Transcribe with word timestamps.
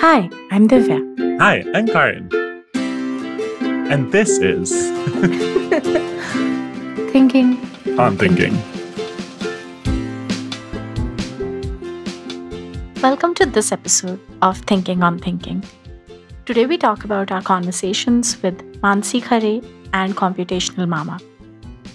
Hi, 0.00 0.28
I'm 0.50 0.68
Divya. 0.68 0.98
Hi, 1.40 1.64
I'm 1.74 1.86
Kahran. 1.88 2.30
And 3.90 4.12
this 4.12 4.38
is 4.38 4.70
Thinking 7.12 7.56
On 7.98 8.14
Thinking. 8.18 8.52
Welcome 13.02 13.34
to 13.36 13.46
this 13.46 13.72
episode 13.72 14.20
of 14.42 14.58
Thinking 14.58 15.02
on 15.02 15.18
Thinking. 15.18 15.64
Today 16.44 16.66
we 16.66 16.76
talk 16.76 17.04
about 17.04 17.32
our 17.32 17.40
conversations 17.40 18.42
with 18.42 18.58
Manasi 18.82 19.22
Khare 19.22 19.64
and 19.94 20.14
Computational 20.14 20.86
Mama 20.86 21.18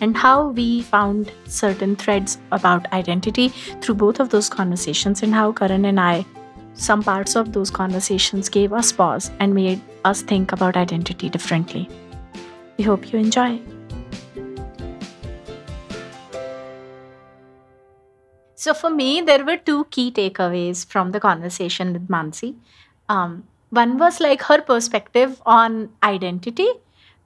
and 0.02 0.18
how 0.18 0.48
we 0.48 0.82
found 0.82 1.32
certain 1.46 1.96
threads 1.96 2.40
about 2.52 2.92
identity 2.94 3.50
through 3.82 3.96
both 3.96 4.20
of 4.20 4.30
those 4.30 4.50
conversations 4.50 5.22
and 5.22 5.36
how 5.36 5.52
Kahran 5.52 5.88
and 5.88 6.00
I 6.00 6.26
some 6.74 7.04
parts 7.04 7.36
of 7.36 7.54
those 7.54 7.70
conversations 7.70 8.50
gave 8.50 8.74
us 8.74 8.92
pause 8.92 9.32
and 9.40 9.54
made 9.54 9.82
us 10.04 10.22
think 10.22 10.52
about 10.52 10.78
identity 10.78 11.30
differently. 11.30 11.90
We 12.78 12.84
hope 12.84 13.12
you 13.12 13.20
enjoy. 13.20 13.62
So, 18.56 18.76
for 18.76 18.92
me, 18.92 19.22
there 19.22 19.44
were 19.44 19.58
two 19.58 19.86
key 19.86 20.12
takeaways 20.12 20.86
from 20.86 21.12
the 21.12 21.20
conversation 21.20 21.94
with 21.94 22.08
Manasi. 22.08 22.56
Um, 23.10 23.44
one 23.72 23.98
was 23.98 24.20
like 24.20 24.44
her 24.44 24.62
perspective 24.62 25.42
on 25.46 25.90
identity. 26.04 26.68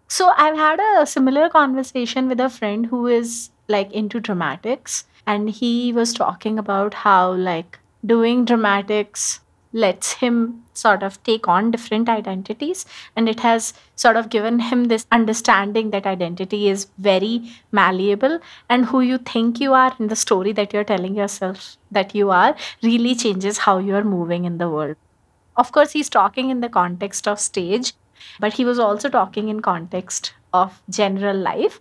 So, 0.08 0.32
I've 0.38 0.56
had 0.56 0.80
a 0.80 1.06
similar 1.06 1.50
conversation 1.50 2.30
with 2.30 2.40
a 2.40 2.50
friend 2.50 2.86
who 2.86 3.08
is 3.08 3.50
like 3.68 3.92
into 3.92 4.20
dramatics, 4.22 5.06
and 5.28 5.50
he 5.50 5.92
was 5.92 6.14
talking 6.14 6.58
about 6.58 6.94
how, 6.94 7.34
like, 7.34 7.80
doing 8.06 8.46
dramatics 8.46 9.40
lets 9.74 10.14
him 10.14 10.64
sort 10.74 11.04
of 11.04 11.22
take 11.24 11.48
on 11.50 11.70
different 11.70 12.08
identities. 12.08 12.86
And 13.16 13.28
it 13.28 13.42
has 13.42 13.74
sort 13.96 14.16
of 14.16 14.30
given 14.30 14.60
him 14.60 14.86
this 14.86 15.06
understanding 15.12 15.90
that 15.92 16.06
identity 16.06 16.70
is 16.70 16.88
very 16.98 17.52
malleable. 17.72 18.40
And 18.70 18.86
who 18.86 19.02
you 19.02 19.18
think 19.18 19.60
you 19.60 19.74
are 19.74 19.94
in 20.00 20.08
the 20.08 20.16
story 20.16 20.54
that 20.54 20.74
you're 20.74 20.86
telling 20.86 21.16
yourself 21.16 21.76
that 21.92 22.16
you 22.16 22.32
are 22.32 22.56
really 22.82 23.16
changes 23.16 23.60
how 23.60 23.80
you're 23.80 24.04
moving 24.04 24.46
in 24.46 24.58
the 24.60 24.70
world. 24.70 24.96
Of 25.58 25.72
course 25.72 25.92
he's 25.92 26.10
talking 26.10 26.50
in 26.50 26.62
the 26.62 26.70
context 26.70 27.28
of 27.28 27.40
stage 27.40 27.94
but 28.40 28.54
he 28.54 28.66
was 28.66 28.80
also 28.80 29.10
talking 29.10 29.50
in 29.50 29.62
context 29.62 30.34
of 30.54 30.82
general 30.90 31.38
life. 31.38 31.80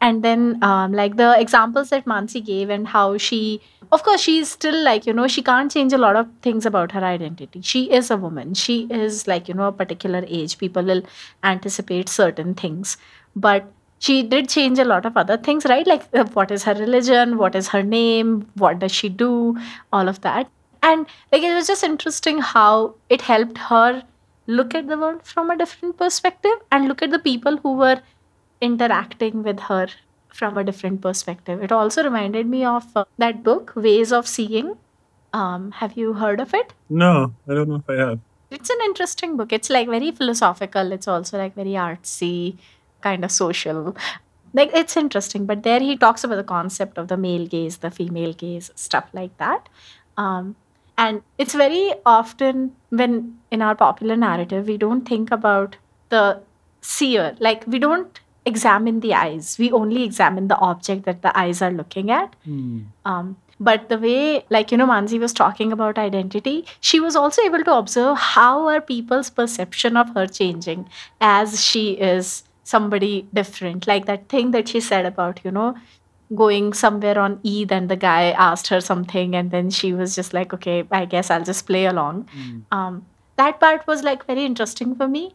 And 0.00 0.22
then 0.22 0.62
um, 0.62 0.92
like 0.92 1.16
the 1.16 1.38
examples 1.38 1.90
that 1.90 2.04
Manasi 2.04 2.44
gave 2.44 2.68
and 2.68 2.88
how 2.88 3.16
she 3.16 3.62
of 3.92 4.02
course 4.02 4.20
she's 4.20 4.50
still 4.50 4.82
like 4.84 5.06
you 5.06 5.12
know 5.12 5.26
she 5.26 5.42
can't 5.42 5.70
change 5.70 5.92
a 5.92 5.98
lot 5.98 6.16
of 6.16 6.28
things 6.42 6.66
about 6.66 6.92
her 6.92 7.04
identity. 7.04 7.60
She 7.62 7.90
is 7.90 8.10
a 8.10 8.16
woman. 8.16 8.54
She 8.54 8.86
is 8.90 9.26
like 9.26 9.48
you 9.48 9.54
know 9.54 9.68
a 9.68 9.72
particular 9.72 10.24
age. 10.26 10.58
People 10.58 10.84
will 10.84 11.02
anticipate 11.42 12.08
certain 12.08 12.54
things. 12.54 12.96
But 13.36 13.70
she 13.98 14.22
did 14.22 14.48
change 14.48 14.78
a 14.78 14.84
lot 14.84 15.06
of 15.06 15.16
other 15.16 15.36
things 15.36 15.64
right? 15.64 15.86
Like 15.86 16.02
uh, 16.12 16.24
what 16.32 16.50
is 16.50 16.64
her 16.64 16.74
religion? 16.74 17.36
What 17.38 17.54
is 17.54 17.68
her 17.68 17.82
name? 17.82 18.50
What 18.54 18.78
does 18.78 18.92
she 18.92 19.08
do? 19.08 19.56
All 19.92 20.08
of 20.08 20.20
that. 20.22 20.50
And 20.82 21.06
like 21.32 21.42
it 21.42 21.54
was 21.54 21.66
just 21.66 21.82
interesting 21.82 22.38
how 22.38 22.94
it 23.08 23.22
helped 23.22 23.58
her 23.58 24.02
look 24.46 24.74
at 24.74 24.88
the 24.88 24.98
world 24.98 25.22
from 25.24 25.50
a 25.50 25.56
different 25.56 25.96
perspective 25.96 26.58
and 26.70 26.86
look 26.86 27.02
at 27.02 27.10
the 27.10 27.18
people 27.18 27.56
who 27.58 27.74
were 27.74 28.00
interacting 28.60 29.42
with 29.42 29.60
her 29.60 29.86
from 30.34 30.58
a 30.58 30.64
different 30.64 31.00
perspective. 31.00 31.62
It 31.62 31.72
also 31.72 32.02
reminded 32.02 32.46
me 32.46 32.64
of 32.64 32.84
uh, 32.96 33.04
that 33.18 33.42
book, 33.42 33.72
Ways 33.76 34.12
of 34.12 34.26
Seeing. 34.26 34.76
Um, 35.32 35.70
have 35.72 35.96
you 35.96 36.14
heard 36.14 36.40
of 36.40 36.54
it? 36.54 36.72
No, 36.90 37.34
I 37.48 37.54
don't 37.54 37.68
know 37.68 37.76
if 37.76 37.88
I 37.88 37.94
have. 37.94 38.20
It's 38.50 38.70
an 38.70 38.78
interesting 38.84 39.36
book. 39.36 39.52
It's 39.52 39.70
like 39.70 39.88
very 39.88 40.10
philosophical. 40.10 40.92
It's 40.92 41.08
also 41.08 41.38
like 41.38 41.54
very 41.54 41.72
artsy, 41.72 42.56
kind 43.00 43.24
of 43.24 43.30
social. 43.30 43.96
Like 44.56 44.70
it's 44.72 44.96
interesting, 44.96 45.46
but 45.46 45.64
there 45.64 45.80
he 45.80 45.96
talks 45.96 46.22
about 46.22 46.36
the 46.36 46.44
concept 46.44 46.96
of 46.96 47.08
the 47.08 47.16
male 47.16 47.44
gaze, 47.44 47.78
the 47.78 47.90
female 47.90 48.32
gaze, 48.32 48.70
stuff 48.76 49.08
like 49.12 49.36
that. 49.38 49.68
Um, 50.16 50.54
and 50.96 51.22
it's 51.38 51.54
very 51.54 51.94
often 52.06 52.76
when 52.90 53.38
in 53.50 53.62
our 53.62 53.74
popular 53.74 54.14
narrative 54.14 54.68
we 54.68 54.76
don't 54.78 55.08
think 55.08 55.32
about 55.32 55.76
the 56.10 56.40
seer. 56.82 57.34
Like 57.40 57.66
we 57.66 57.80
don't 57.80 58.20
examine 58.46 59.00
the 59.00 59.14
eyes. 59.14 59.56
We 59.58 59.72
only 59.72 60.02
examine 60.02 60.48
the 60.48 60.56
object 60.56 61.04
that 61.04 61.22
the 61.22 61.36
eyes 61.38 61.62
are 61.62 61.70
looking 61.70 62.10
at. 62.10 62.34
Mm. 62.46 62.86
Um, 63.04 63.36
but 63.60 63.88
the 63.88 63.98
way, 63.98 64.44
like, 64.50 64.72
you 64.72 64.78
know, 64.78 64.86
Manasi 64.86 65.18
was 65.18 65.32
talking 65.32 65.72
about 65.72 65.98
identity, 65.98 66.66
she 66.80 67.00
was 67.00 67.16
also 67.16 67.42
able 67.42 67.62
to 67.64 67.74
observe 67.74 68.18
how 68.18 68.68
are 68.68 68.80
people's 68.80 69.30
perception 69.30 69.96
of 69.96 70.14
her 70.14 70.26
changing 70.26 70.88
as 71.20 71.64
she 71.64 71.92
is 71.92 72.44
somebody 72.64 73.26
different. 73.32 73.86
Like 73.86 74.06
that 74.06 74.28
thing 74.28 74.50
that 74.50 74.68
she 74.68 74.80
said 74.80 75.06
about, 75.06 75.40
you 75.44 75.50
know, 75.50 75.76
going 76.34 76.72
somewhere 76.72 77.18
on 77.18 77.40
Eid 77.46 77.70
and 77.70 77.88
the 77.88 77.96
guy 77.96 78.30
asked 78.32 78.68
her 78.68 78.80
something 78.80 79.36
and 79.36 79.50
then 79.50 79.70
she 79.70 79.92
was 79.92 80.14
just 80.14 80.34
like, 80.34 80.52
okay, 80.52 80.84
I 80.90 81.04
guess 81.04 81.30
I'll 81.30 81.44
just 81.44 81.66
play 81.66 81.86
along. 81.86 82.28
Mm. 82.36 82.64
Um, 82.72 83.06
that 83.36 83.60
part 83.60 83.86
was 83.86 84.02
like 84.02 84.26
very 84.26 84.44
interesting 84.44 84.94
for 84.94 85.08
me 85.08 85.34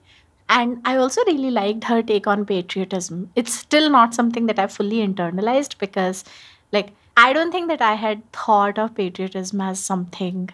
and 0.50 0.82
I 0.84 0.98
also 0.98 1.24
really 1.26 1.52
liked 1.52 1.84
her 1.86 2.02
take 2.02 2.28
on 2.28 2.46
patriotism. 2.46 3.32
It's 3.36 3.54
still 3.54 3.90
not 3.90 4.14
something 4.14 4.48
that 4.48 4.60
I 4.60 4.68
fully 4.68 4.98
internalized 5.08 5.78
because, 5.78 6.24
like, 6.72 6.92
I 7.16 7.34
don't 7.34 7.52
think 7.52 7.68
that 7.68 7.82
I 7.82 7.94
had 7.94 8.30
thought 8.32 8.80
of 8.80 8.96
patriotism 8.96 9.62
as 9.62 9.80
something 9.80 10.50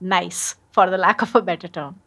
nice, 0.00 0.56
for 0.72 0.90
the 0.90 0.98
lack 0.98 1.22
of 1.22 1.34
a 1.34 1.42
better 1.42 1.68
term. 1.68 2.00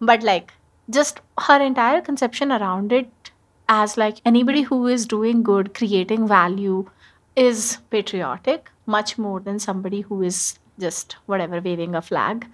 But, 0.00 0.22
like, 0.22 0.52
just 0.90 1.20
her 1.40 1.60
entire 1.60 2.00
conception 2.00 2.52
around 2.52 2.92
it 2.92 3.30
as, 3.68 3.96
like, 3.96 4.18
anybody 4.24 4.62
who 4.62 4.86
is 4.86 5.06
doing 5.06 5.42
good, 5.42 5.74
creating 5.74 6.28
value, 6.28 6.88
is 7.34 7.78
patriotic 7.90 8.70
much 8.86 9.18
more 9.18 9.40
than 9.40 9.58
somebody 9.58 10.02
who 10.02 10.22
is 10.22 10.58
just 10.78 11.16
whatever 11.26 11.60
waving 11.60 11.94
a 11.94 12.02
flag 12.02 12.46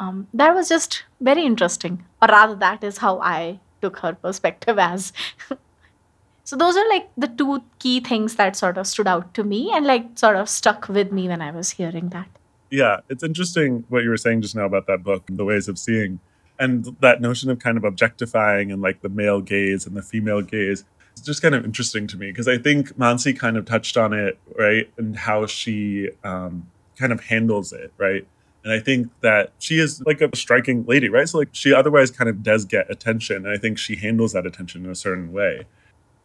um, 0.00 0.26
that 0.32 0.54
was 0.54 0.68
just 0.68 1.04
very 1.20 1.44
interesting 1.44 2.04
or 2.22 2.28
rather 2.28 2.54
that 2.54 2.82
is 2.84 2.98
how 2.98 3.18
i 3.20 3.58
took 3.82 3.98
her 3.98 4.14
perspective 4.14 4.78
as 4.78 5.12
so 6.44 6.56
those 6.56 6.76
are 6.76 6.88
like 6.88 7.08
the 7.16 7.28
two 7.28 7.62
key 7.78 8.00
things 8.00 8.36
that 8.36 8.56
sort 8.56 8.78
of 8.78 8.86
stood 8.86 9.06
out 9.06 9.32
to 9.34 9.44
me 9.44 9.70
and 9.74 9.86
like 9.86 10.06
sort 10.18 10.36
of 10.36 10.48
stuck 10.48 10.88
with 10.88 11.12
me 11.12 11.28
when 11.28 11.42
i 11.42 11.50
was 11.50 11.70
hearing 11.72 12.08
that 12.10 12.28
Yeah, 12.70 13.00
it's 13.08 13.22
interesting 13.22 13.84
what 13.88 14.02
you 14.02 14.10
were 14.10 14.18
saying 14.18 14.42
just 14.42 14.54
now 14.54 14.66
about 14.66 14.86
that 14.88 15.02
book, 15.02 15.24
The 15.28 15.44
Ways 15.44 15.68
of 15.68 15.78
Seeing, 15.78 16.20
and 16.58 16.96
that 17.00 17.20
notion 17.20 17.50
of 17.50 17.58
kind 17.58 17.78
of 17.78 17.84
objectifying 17.84 18.70
and 18.70 18.82
like 18.82 19.00
the 19.00 19.08
male 19.08 19.40
gaze 19.40 19.86
and 19.86 19.96
the 19.96 20.02
female 20.02 20.42
gaze. 20.42 20.84
It's 21.12 21.22
just 21.22 21.40
kind 21.40 21.54
of 21.54 21.64
interesting 21.64 22.06
to 22.08 22.16
me 22.16 22.30
because 22.30 22.46
I 22.46 22.58
think 22.58 22.96
Manasi 22.98 23.36
kind 23.36 23.56
of 23.56 23.64
touched 23.64 23.96
on 23.96 24.12
it, 24.12 24.38
right? 24.56 24.90
And 24.98 25.16
how 25.16 25.46
she 25.46 26.10
um, 26.24 26.68
kind 26.96 27.12
of 27.12 27.20
handles 27.20 27.72
it, 27.72 27.92
right? 27.96 28.26
And 28.64 28.72
I 28.72 28.80
think 28.80 29.08
that 29.20 29.52
she 29.58 29.78
is 29.78 30.02
like 30.04 30.20
a 30.20 30.34
striking 30.36 30.84
lady, 30.84 31.08
right? 31.08 31.28
So 31.28 31.38
like 31.38 31.50
she 31.52 31.72
otherwise 31.72 32.10
kind 32.10 32.28
of 32.28 32.42
does 32.42 32.64
get 32.64 32.90
attention. 32.90 33.46
And 33.46 33.48
I 33.48 33.56
think 33.56 33.78
she 33.78 33.96
handles 33.96 34.32
that 34.32 34.46
attention 34.46 34.84
in 34.84 34.90
a 34.90 34.94
certain 34.94 35.32
way. 35.32 35.66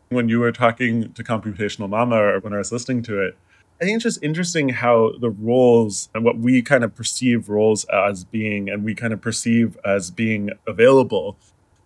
When 0.09 0.29
you 0.29 0.39
were 0.39 0.51
talking 0.51 1.13
to 1.13 1.23
Computational 1.23 1.89
Mama 1.89 2.17
or 2.17 2.39
when 2.39 2.53
I 2.53 2.57
was 2.57 2.71
listening 2.71 3.03
to 3.03 3.21
it, 3.21 3.37
I 3.81 3.85
think 3.85 3.95
it's 3.95 4.03
just 4.03 4.23
interesting 4.23 4.69
how 4.69 5.13
the 5.19 5.29
roles 5.29 6.09
and 6.13 6.23
what 6.23 6.37
we 6.37 6.61
kind 6.61 6.83
of 6.83 6.95
perceive 6.95 7.49
roles 7.49 7.85
as 7.85 8.23
being 8.23 8.69
and 8.69 8.83
we 8.83 8.95
kind 8.95 9.13
of 9.13 9.21
perceive 9.21 9.77
as 9.83 10.11
being 10.11 10.51
available 10.67 11.37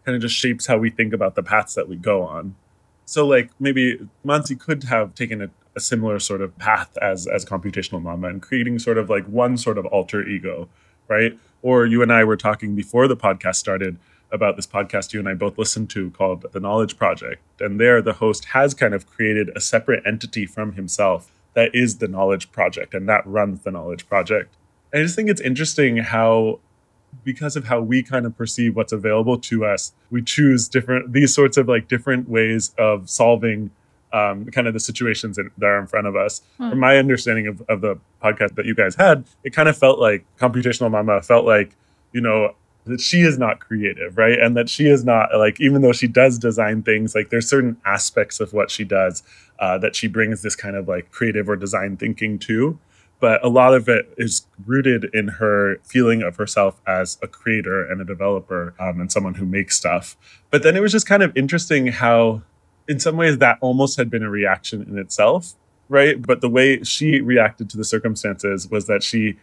kind 0.05 0.15
of 0.15 0.21
just 0.21 0.35
shapes 0.35 0.67
how 0.67 0.77
we 0.77 0.89
think 0.89 1.13
about 1.13 1.35
the 1.35 1.43
paths 1.43 1.73
that 1.75 1.89
we 1.89 1.95
go 1.97 2.23
on. 2.23 2.55
So 3.05 3.25
like 3.25 3.51
maybe 3.59 3.99
Manasi 4.25 4.59
could 4.59 4.83
have 4.85 5.15
taken 5.15 5.41
a, 5.41 5.49
a 5.77 5.79
similar 5.79 6.19
sort 6.19 6.41
of 6.41 6.57
path 6.57 6.97
as 7.01 7.27
as 7.27 7.45
computational 7.45 8.01
mama 8.01 8.27
and 8.27 8.41
creating 8.41 8.79
sort 8.79 8.97
of 8.97 9.09
like 9.09 9.25
one 9.27 9.55
sort 9.57 9.77
of 9.77 9.85
alter 9.85 10.27
ego, 10.27 10.67
right? 11.07 11.37
Or 11.61 11.85
you 11.85 12.01
and 12.01 12.11
I 12.11 12.23
were 12.23 12.35
talking 12.35 12.75
before 12.75 13.07
the 13.07 13.15
podcast 13.15 13.55
started 13.55 13.97
about 14.31 14.57
this 14.57 14.67
podcast 14.67 15.13
you 15.13 15.19
and 15.19 15.29
I 15.29 15.35
both 15.35 15.57
listened 15.57 15.89
to 15.91 16.09
called 16.11 16.45
The 16.51 16.59
Knowledge 16.59 16.97
Project. 16.97 17.41
And 17.61 17.79
there 17.79 18.01
the 18.01 18.13
host 18.13 18.45
has 18.45 18.73
kind 18.73 18.93
of 18.93 19.07
created 19.07 19.51
a 19.55 19.61
separate 19.61 20.05
entity 20.05 20.45
from 20.45 20.73
himself 20.73 21.31
that 21.53 21.73
is 21.73 21.99
the 21.99 22.07
Knowledge 22.07 22.51
Project 22.51 22.93
and 22.93 23.07
that 23.07 23.25
runs 23.25 23.61
the 23.61 23.71
Knowledge 23.71 24.09
Project. 24.09 24.53
I 24.93 24.97
just 24.97 25.15
think 25.15 25.29
it's 25.29 25.41
interesting 25.41 25.97
how 25.97 26.59
because 27.23 27.55
of 27.55 27.65
how 27.65 27.79
we 27.81 28.03
kind 28.03 28.25
of 28.25 28.37
perceive 28.37 28.75
what's 28.75 28.91
available 28.91 29.37
to 29.37 29.65
us, 29.65 29.93
we 30.09 30.21
choose 30.21 30.67
different 30.67 31.13
these 31.13 31.33
sorts 31.33 31.57
of 31.57 31.67
like 31.67 31.87
different 31.87 32.27
ways 32.27 32.73
of 32.77 33.09
solving 33.09 33.71
um, 34.13 34.45
kind 34.45 34.67
of 34.67 34.73
the 34.73 34.79
situations 34.79 35.37
that 35.37 35.49
are 35.61 35.79
in 35.79 35.87
front 35.87 36.07
of 36.07 36.15
us. 36.15 36.41
Hmm. 36.57 36.69
From 36.69 36.79
my 36.79 36.97
understanding 36.97 37.47
of, 37.47 37.61
of 37.69 37.81
the 37.81 37.99
podcast 38.23 38.55
that 38.55 38.65
you 38.65 38.75
guys 38.75 38.95
had, 38.95 39.25
it 39.43 39.51
kind 39.53 39.69
of 39.69 39.77
felt 39.77 39.99
like 39.99 40.25
computational 40.39 40.89
mama 40.91 41.21
felt 41.21 41.45
like, 41.45 41.75
you 42.13 42.21
know, 42.21 42.55
that 42.85 43.01
she 43.01 43.21
is 43.21 43.37
not 43.37 43.59
creative, 43.59 44.17
right? 44.17 44.39
And 44.39 44.55
that 44.55 44.69
she 44.69 44.87
is 44.87 45.03
not 45.03 45.29
like, 45.37 45.59
even 45.59 45.81
though 45.81 45.91
she 45.91 46.07
does 46.07 46.39
design 46.39 46.83
things, 46.83 47.13
like 47.13 47.29
there's 47.31 47.49
certain 47.49 47.75
aspects 47.85 48.39
of 48.39 48.53
what 48.53 48.71
she 48.71 48.85
does 48.85 49.23
uh, 49.59 49.77
that 49.79 49.93
she 49.93 50.07
brings 50.07 50.41
this 50.41 50.55
kind 50.55 50.77
of 50.77 50.87
like 50.87 51.11
creative 51.11 51.49
or 51.49 51.57
design 51.57 51.97
thinking 51.97 52.39
to. 52.39 52.79
but 53.19 53.43
a 53.43 53.49
lot 53.49 53.73
of 53.73 53.89
it 53.89 54.13
is 54.17 54.45
rooted 54.65 55.09
in 55.13 55.27
her 55.27 55.77
feeling 55.83 56.21
of 56.21 56.35
herself 56.35 56.79
as 56.85 57.17
a 57.23 57.27
creator 57.27 57.85
and 57.85 57.99
a 58.01 58.05
developer 58.05 58.73
um, 58.79 59.01
and 59.01 59.11
someone 59.11 59.35
who 59.35 59.45
makes 59.45 59.75
stuff. 59.75 60.15
But 60.51 60.63
then 60.63 60.75
it 60.75 60.81
was 60.81 60.91
just 60.91 61.07
kind 61.07 61.23
of 61.23 61.35
interesting 61.35 61.87
how, 61.87 62.43
in 62.87 62.99
some 62.99 63.17
ways, 63.17 63.37
that 63.39 63.57
almost 63.61 63.97
had 63.97 64.09
been 64.09 64.23
a 64.23 64.29
reaction 64.29 64.81
in 64.83 64.97
itself, 64.97 65.53
right? 65.89 66.21
But 66.21 66.41
the 66.41 66.49
way 66.49 66.83
she 66.83 67.21
reacted 67.21 67.69
to 67.71 67.77
the 67.77 67.83
circumstances 67.83 68.69
was 68.69 68.87
that 68.87 69.03
she 69.03 69.37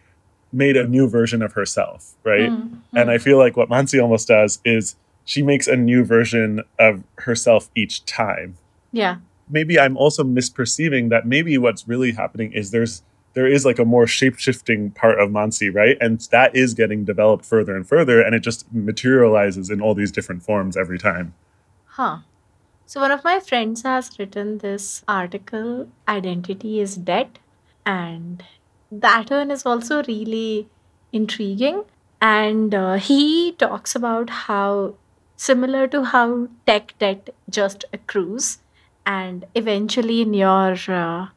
made 0.51 0.77
a 0.77 0.87
new 0.87 1.07
version 1.07 1.41
of 1.41 1.53
herself, 1.53 2.15
right? 2.23 2.49
Mm-hmm. 2.49 2.97
And 2.97 3.11
I 3.11 3.17
feel 3.17 3.37
like 3.37 3.57
what 3.57 3.69
Manasi 3.69 4.01
almost 4.01 4.27
does 4.27 4.59
is 4.63 4.95
she 5.25 5.41
makes 5.41 5.67
a 5.67 5.75
new 5.75 6.03
version 6.05 6.63
of 6.79 7.03
herself 7.17 7.69
each 7.75 8.05
time. 8.05 8.57
Yeah. 8.91 9.17
Maybe 9.49 9.79
I'm 9.79 9.97
also 9.97 10.23
misperceiving 10.23 11.09
that 11.09 11.27
maybe 11.27 11.57
what's 11.57 11.87
really 11.87 12.13
happening 12.13 12.53
is 12.53 12.71
there's 12.71 13.03
there 13.33 13.45
is 13.45 13.65
like 13.65 13.79
a 13.79 13.85
more 13.85 14.07
shape-shifting 14.07 14.91
part 14.91 15.19
of 15.19 15.29
Manasi, 15.29 15.73
right? 15.73 15.97
And 15.99 16.21
that 16.31 16.55
is 16.55 16.73
getting 16.73 17.03
developed 17.03 17.43
further 17.43 17.75
and 17.75 17.85
further 17.85 18.21
and 18.21 18.33
it 18.33 18.39
just 18.39 18.71
materializes 18.73 19.69
in 19.69 19.81
all 19.81 19.93
these 19.93 20.11
different 20.11 20.41
forms 20.41 20.77
every 20.77 20.97
time. 20.97 21.33
Huh. 21.85 22.19
So 22.85 23.01
one 23.01 23.11
of 23.11 23.23
my 23.23 23.39
friends 23.39 23.81
has 23.83 24.17
written 24.19 24.59
this 24.59 25.03
article, 25.07 25.87
Identity 26.07 26.79
is 26.79 26.95
Dead. 26.95 27.39
And 27.85 28.43
that 28.91 29.29
one 29.29 29.51
is 29.51 29.65
also 29.65 30.03
really 30.03 30.67
intriguing. 31.11 31.83
And 32.21 32.73
uh, 32.73 32.93
he 32.95 33.51
talks 33.53 33.95
about 33.95 34.29
how, 34.29 34.95
similar 35.35 35.87
to 35.87 36.03
how 36.03 36.47
tech 36.65 36.93
debt 36.97 37.29
just 37.49 37.85
accrues, 37.93 38.59
and 39.05 39.45
eventually 39.53 40.21
in 40.21 40.33
your, 40.33 40.75
uh, 40.87 41.27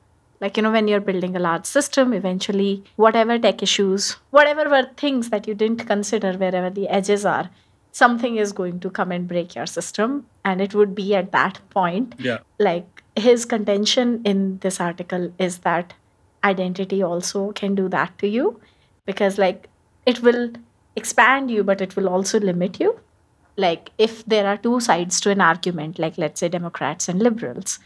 like, 0.41 0.57
you 0.57 0.63
know, 0.63 0.71
when 0.71 0.89
you're 0.89 1.01
building 1.01 1.37
a 1.37 1.41
large 1.41 1.67
system, 1.67 2.15
eventually 2.15 2.85
whatever 2.97 3.39
tech 3.39 3.63
issues, 3.63 4.17
whatever 4.31 4.71
were 4.71 4.89
things 4.97 5.31
that 5.31 5.47
you 5.47 5.55
didn't 5.55 5.87
consider 5.87 6.33
wherever 6.35 6.71
the 6.71 6.89
edges 6.89 7.27
are, 7.27 7.51
something 7.93 8.37
is 8.37 8.53
going 8.53 8.81
to 8.81 8.91
come 8.91 9.11
and 9.13 9.27
break 9.29 9.55
your 9.55 9.67
system. 9.67 10.27
And 10.45 10.61
it 10.61 10.75
would 10.75 10.95
be 10.95 11.15
at 11.15 11.33
that 11.33 11.61
point 11.71 12.15
Yeah. 12.19 12.39
like 12.59 13.03
his 13.17 13.45
contention 13.45 14.23
in 14.25 14.59
this 14.61 14.81
article 14.81 15.33
is 15.39 15.59
that 15.59 15.95
identity 16.45 17.03
also 17.03 17.53
can 17.53 17.75
do 17.75 17.89
that 17.89 18.17
to 18.19 18.29
you 18.29 18.61
because 19.07 19.39
like 19.39 19.69
it 20.07 20.23
will 20.23 20.53
expand 20.95 21.51
you 21.51 21.65
but 21.65 21.81
it 21.81 21.97
will 21.97 22.09
also 22.09 22.39
limit 22.39 22.79
you 22.79 22.99
like 23.57 23.91
if 23.99 24.25
there 24.25 24.47
are 24.47 24.57
two 24.57 24.79
sides 24.79 25.21
to 25.21 25.31
an 25.31 25.41
argument 25.41 25.99
like 25.99 26.17
let's 26.17 26.39
say 26.41 26.49
democrats 26.49 27.09
and 27.09 27.21
liberals 27.21 27.81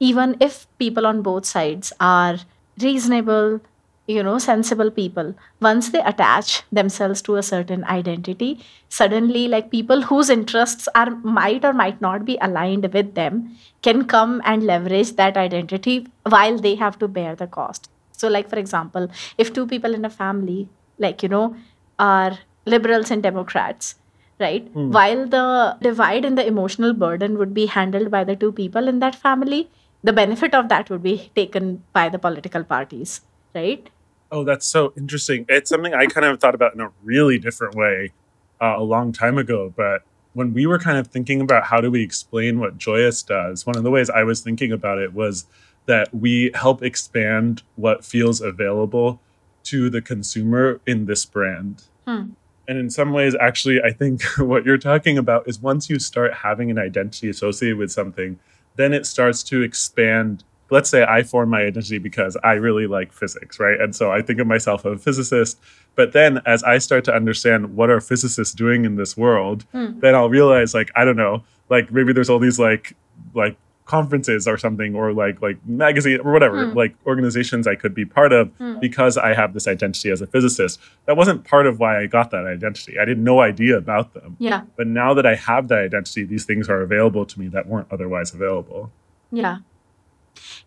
even 0.00 0.36
if 0.40 0.66
people 0.78 1.06
on 1.06 1.20
both 1.20 1.44
sides 1.44 1.92
are 2.00 2.38
reasonable 2.80 3.60
you 4.08 4.22
know 4.22 4.38
sensible 4.38 4.90
people. 4.90 5.34
Once 5.60 5.90
they 5.90 6.00
attach 6.00 6.62
themselves 6.72 7.22
to 7.22 7.36
a 7.36 7.42
certain 7.42 7.84
identity 7.84 8.64
suddenly 8.88 9.46
like 9.48 9.70
people 9.70 10.02
whose 10.02 10.30
interests 10.30 10.88
are 10.94 11.10
might 11.38 11.64
or 11.64 11.72
might 11.74 12.00
not 12.00 12.24
be 12.24 12.38
aligned 12.40 12.90
with 12.94 13.14
them 13.14 13.56
can 13.82 14.04
come 14.06 14.40
and 14.44 14.64
leverage 14.64 15.12
that 15.16 15.36
identity 15.36 16.06
while 16.36 16.58
they 16.58 16.74
have 16.74 16.98
to 16.98 17.06
bear 17.06 17.36
the 17.36 17.46
cost. 17.46 17.90
So 18.12 18.28
like 18.28 18.48
for 18.48 18.58
example 18.58 19.08
if 19.36 19.52
two 19.52 19.66
people 19.66 19.94
in 19.94 20.04
a 20.04 20.10
family 20.10 20.68
like 20.98 21.22
you 21.22 21.28
know 21.28 21.54
are 21.98 22.38
liberals 22.66 23.10
and 23.10 23.22
democrats 23.22 23.94
right 24.40 24.68
hmm. 24.68 24.90
while 24.90 25.26
the 25.26 25.76
divide 25.82 26.24
and 26.24 26.38
the 26.38 26.46
emotional 26.46 26.92
burden 26.92 27.38
would 27.38 27.52
be 27.54 27.66
handled 27.66 28.10
by 28.10 28.24
the 28.24 28.36
two 28.36 28.52
people 28.52 28.88
in 28.88 28.98
that 29.00 29.14
family 29.14 29.68
the 30.02 30.12
benefit 30.12 30.54
of 30.54 30.68
that 30.68 30.90
would 30.90 31.02
be 31.02 31.30
taken 31.34 31.82
by 31.92 32.08
the 32.08 32.18
political 32.18 32.64
parties 32.64 33.20
right 33.54 33.90
Oh, 34.30 34.44
that's 34.44 34.66
so 34.66 34.92
interesting. 34.96 35.46
It's 35.48 35.70
something 35.70 35.94
I 35.94 36.06
kind 36.06 36.26
of 36.26 36.40
thought 36.40 36.54
about 36.54 36.74
in 36.74 36.80
a 36.80 36.90
really 37.02 37.38
different 37.38 37.74
way 37.74 38.12
uh, 38.60 38.74
a 38.76 38.82
long 38.82 39.12
time 39.12 39.38
ago. 39.38 39.72
But 39.74 40.02
when 40.34 40.52
we 40.52 40.66
were 40.66 40.78
kind 40.78 40.98
of 40.98 41.06
thinking 41.06 41.40
about 41.40 41.64
how 41.64 41.80
do 41.80 41.90
we 41.90 42.02
explain 42.02 42.60
what 42.60 42.78
Joyous 42.78 43.22
does, 43.22 43.66
one 43.66 43.76
of 43.76 43.82
the 43.82 43.90
ways 43.90 44.10
I 44.10 44.22
was 44.24 44.40
thinking 44.40 44.72
about 44.72 44.98
it 44.98 45.14
was 45.14 45.46
that 45.86 46.14
we 46.14 46.50
help 46.54 46.82
expand 46.82 47.62
what 47.76 48.04
feels 48.04 48.40
available 48.40 49.20
to 49.64 49.88
the 49.88 50.02
consumer 50.02 50.80
in 50.86 51.06
this 51.06 51.24
brand. 51.24 51.84
Hmm. 52.06 52.30
And 52.68 52.78
in 52.78 52.90
some 52.90 53.12
ways, 53.12 53.34
actually, 53.40 53.80
I 53.82 53.92
think 53.92 54.22
what 54.38 54.66
you're 54.66 54.78
talking 54.78 55.16
about 55.16 55.48
is 55.48 55.58
once 55.58 55.88
you 55.88 55.98
start 55.98 56.34
having 56.34 56.70
an 56.70 56.78
identity 56.78 57.30
associated 57.30 57.78
with 57.78 57.90
something, 57.90 58.38
then 58.76 58.92
it 58.92 59.06
starts 59.06 59.42
to 59.44 59.62
expand 59.62 60.44
let's 60.70 60.90
say 60.90 61.02
I 61.04 61.22
form 61.22 61.48
my 61.50 61.62
identity 61.62 61.98
because 61.98 62.36
I 62.44 62.52
really 62.54 62.86
like 62.86 63.12
physics, 63.12 63.58
right? 63.58 63.80
And 63.80 63.94
so 63.96 64.12
I 64.12 64.20
think 64.22 64.38
of 64.40 64.46
myself 64.46 64.84
as 64.86 64.92
a 64.92 64.98
physicist. 64.98 65.58
But 65.94 66.12
then 66.12 66.40
as 66.46 66.62
I 66.62 66.78
start 66.78 67.04
to 67.04 67.14
understand 67.14 67.74
what 67.76 67.90
are 67.90 68.00
physicists 68.00 68.54
doing 68.54 68.84
in 68.84 68.96
this 68.96 69.16
world, 69.16 69.64
Hmm. 69.72 69.98
then 70.00 70.14
I'll 70.14 70.28
realize 70.30 70.74
like, 70.74 70.90
I 70.94 71.04
don't 71.04 71.16
know, 71.16 71.42
like 71.70 71.90
maybe 71.90 72.12
there's 72.12 72.30
all 72.30 72.38
these 72.38 72.58
like 72.58 72.94
like 73.34 73.56
conferences 73.86 74.46
or 74.46 74.58
something 74.58 74.94
or 74.94 75.14
like 75.14 75.40
like 75.40 75.56
magazine 75.66 76.20
or 76.22 76.30
whatever, 76.32 76.66
Hmm. 76.66 76.76
like 76.76 76.94
organizations 77.06 77.66
I 77.66 77.74
could 77.74 77.94
be 77.94 78.04
part 78.04 78.32
of 78.34 78.50
Hmm. 78.58 78.78
because 78.80 79.16
I 79.16 79.32
have 79.32 79.54
this 79.54 79.66
identity 79.66 80.10
as 80.10 80.20
a 80.20 80.26
physicist. 80.26 80.78
That 81.06 81.16
wasn't 81.16 81.44
part 81.44 81.66
of 81.66 81.78
why 81.80 81.98
I 81.98 82.06
got 82.06 82.30
that 82.32 82.44
identity. 82.46 82.98
I 82.98 83.08
had 83.08 83.18
no 83.18 83.40
idea 83.40 83.78
about 83.78 84.12
them. 84.12 84.36
yeah 84.38 84.62
But 84.76 84.86
now 84.88 85.14
that 85.14 85.24
I 85.24 85.34
have 85.36 85.68
that 85.68 85.78
identity, 85.78 86.24
these 86.24 86.44
things 86.44 86.68
are 86.68 86.82
available 86.82 87.24
to 87.24 87.40
me 87.40 87.48
that 87.48 87.66
weren't 87.66 87.86
otherwise 87.90 88.34
available. 88.34 88.92
Yeah. 89.32 89.58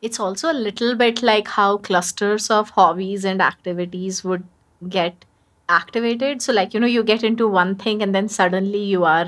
It's 0.02 0.20
also 0.20 0.52
a 0.52 0.54
little 0.54 0.96
bit 0.96 1.22
like 1.22 1.48
how 1.48 1.78
clusters 1.78 2.50
of 2.50 2.72
hobbies 2.72 3.26
and 3.26 3.42
activities 3.42 4.24
would 4.24 4.44
get 4.88 5.26
activated. 5.70 6.42
So, 6.42 6.54
like, 6.54 6.74
you 6.74 6.80
know, 6.80 6.88
you 6.88 7.04
get 7.04 7.24
into 7.24 7.48
one 7.48 7.76
thing 7.76 8.02
and 8.02 8.14
then 8.14 8.28
suddenly 8.30 8.84
you 8.84 9.04
are 9.06 9.28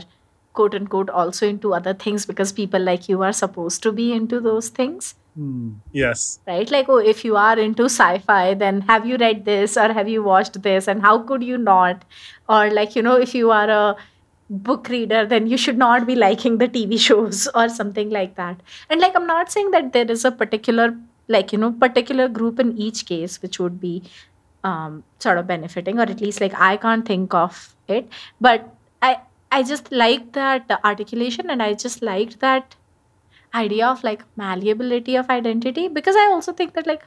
quote 0.53 0.75
unquote 0.75 1.09
also 1.09 1.47
into 1.47 1.73
other 1.73 1.93
things 1.93 2.25
because 2.27 2.51
people 2.51 2.79
like 2.79 3.09
you 3.09 3.23
are 3.23 3.33
supposed 3.33 3.81
to 3.83 3.91
be 3.91 4.13
into 4.13 4.39
those 4.39 4.69
things, 4.69 5.15
hmm. 5.35 5.71
Yes. 5.91 6.39
right? 6.47 6.69
Like, 6.69 6.89
oh, 6.89 6.97
if 6.97 7.25
you 7.25 7.35
are 7.35 7.57
into 7.57 7.85
sci 7.85 8.19
fi, 8.19 8.53
then 8.53 8.81
have 8.81 9.05
you 9.05 9.17
read 9.17 9.45
this 9.45 9.77
or 9.77 9.91
have 9.91 10.07
you 10.07 10.23
watched 10.23 10.61
this 10.61 10.87
and 10.87 11.01
how 11.01 11.19
could 11.19 11.43
you 11.43 11.57
not? 11.57 12.05
Or, 12.47 12.69
like, 12.69 12.95
you 12.95 13.01
know, 13.01 13.15
if 13.15 13.33
you 13.33 13.51
are 13.51 13.69
a 13.69 13.95
book 14.53 14.89
reader 14.89 15.25
then 15.25 15.47
you 15.47 15.57
should 15.57 15.77
not 15.77 16.05
be 16.05 16.15
liking 16.15 16.57
the 16.57 16.67
tv 16.67 16.99
shows 16.99 17.47
or 17.55 17.69
something 17.69 18.09
like 18.09 18.35
that. 18.35 18.59
And 18.89 19.01
like 19.01 19.15
i'm 19.15 19.27
not 19.27 19.51
saying 19.51 19.71
that 19.71 19.93
there 19.93 20.09
is 20.09 20.25
a 20.25 20.31
particular 20.31 20.95
like 21.27 21.51
you 21.51 21.57
know 21.57 21.71
particular 21.71 22.27
group 22.27 22.59
in 22.59 22.77
each 22.77 23.05
case 23.05 23.41
which 23.41 23.59
would 23.59 23.79
be 23.79 24.03
um, 24.63 25.03
sort 25.19 25.37
of 25.37 25.47
benefiting 25.47 25.99
or 25.99 26.03
at 26.03 26.21
least 26.21 26.41
like 26.41 26.53
i 26.59 26.77
can't 26.77 27.05
think 27.05 27.33
of 27.33 27.75
it. 27.87 28.07
But 28.39 28.69
i 29.01 29.19
i 29.51 29.63
just 29.63 29.91
like 29.91 30.31
that 30.33 30.71
articulation 30.83 31.49
and 31.49 31.61
i 31.61 31.73
just 31.73 32.01
liked 32.01 32.39
that 32.39 32.75
idea 33.55 33.87
of 33.87 34.03
like 34.03 34.23
malleability 34.35 35.15
of 35.15 35.29
identity 35.29 35.87
because 35.87 36.15
i 36.15 36.25
also 36.31 36.53
think 36.53 36.73
that 36.73 36.87
like 36.87 37.03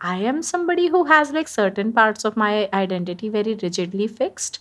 i 0.00 0.16
am 0.32 0.42
somebody 0.42 0.88
who 0.88 1.04
has 1.04 1.32
like 1.32 1.48
certain 1.48 1.92
parts 1.92 2.24
of 2.24 2.36
my 2.36 2.68
identity 2.72 3.28
very 3.28 3.54
rigidly 3.62 4.06
fixed 4.06 4.60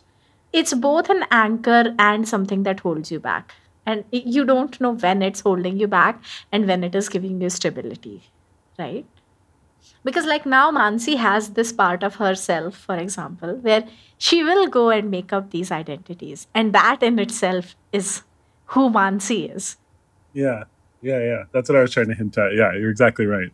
it's 0.59 0.73
both 0.87 1.09
an 1.15 1.23
anchor 1.39 1.81
and 2.07 2.27
something 2.33 2.63
that 2.63 2.81
holds 2.87 3.11
you 3.11 3.19
back 3.19 3.53
and 3.85 4.03
you 4.11 4.45
don't 4.51 4.79
know 4.85 4.93
when 5.05 5.21
it's 5.21 5.41
holding 5.49 5.77
you 5.83 5.87
back 5.87 6.21
and 6.51 6.67
when 6.67 6.83
it 6.83 6.95
is 7.01 7.09
giving 7.09 7.41
you 7.41 7.49
stability 7.49 8.15
right 8.79 9.05
because 10.03 10.25
like 10.25 10.45
now 10.45 10.71
Manasi 10.71 11.17
has 11.17 11.49
this 11.59 11.71
part 11.71 12.03
of 12.03 12.15
herself 12.15 12.75
for 12.75 12.95
example 12.95 13.55
where 13.67 13.87
she 14.17 14.43
will 14.43 14.67
go 14.67 14.89
and 14.89 15.11
make 15.11 15.33
up 15.33 15.51
these 15.51 15.71
identities 15.71 16.47
and 16.53 16.73
that 16.73 17.03
in 17.03 17.19
itself 17.19 17.75
is 17.91 18.23
who 18.75 18.89
Manasi 18.89 19.41
is 19.55 19.77
Yeah. 20.33 20.63
Yeah. 21.01 21.19
Yeah. 21.19 21.43
That's 21.51 21.69
what 21.69 21.77
I 21.77 21.81
was 21.81 21.91
trying 21.91 22.09
to 22.09 22.15
hint 22.15 22.37
at. 22.37 22.53
Yeah. 22.53 22.73
You're 22.73 22.91
exactly 22.91 23.25
right. 23.25 23.51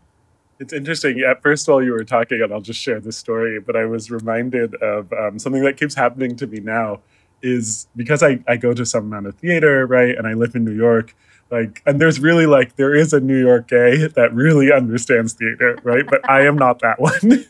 It's 0.60 0.74
interesting. 0.74 1.22
At 1.22 1.42
first, 1.42 1.68
while 1.68 1.82
you 1.82 1.92
were 1.92 2.04
talking, 2.04 2.42
and 2.42 2.54
I'll 2.54 2.62
just 2.62 2.80
share 2.80 3.00
this 3.00 3.18
story, 3.18 3.60
but 3.60 3.76
I 3.76 3.86
was 3.86 4.12
reminded 4.12 4.76
of 4.76 5.12
um, 5.14 5.40
something 5.40 5.64
that 5.64 5.78
keeps 5.78 5.96
happening 5.96 6.36
to 6.38 6.48
me 6.48 6.60
now 6.60 7.02
is 7.42 7.88
because 7.96 8.24
I, 8.24 8.40
I 8.48 8.56
go 8.58 8.74
to 8.74 8.86
some 8.86 9.06
amount 9.06 9.28
of 9.28 9.36
theater, 9.36 9.86
right? 9.86 10.18
And 10.18 10.26
I 10.26 10.34
live 10.34 10.56
in 10.56 10.64
New 10.64 10.76
York. 10.76 11.16
Like, 11.52 11.84
and 11.86 12.00
there's 12.00 12.20
really 12.20 12.46
like, 12.46 12.78
there 12.78 12.96
is 12.96 13.14
a 13.14 13.20
New 13.20 13.40
York 13.40 13.68
gay 13.68 14.08
that 14.08 14.34
really 14.34 14.72
understands 14.72 15.34
theater, 15.34 15.78
right? 15.84 16.06
But 16.10 16.28
I 16.30 16.48
am 16.48 16.56
not 16.56 16.80
that 16.80 17.00
one. 17.00 17.46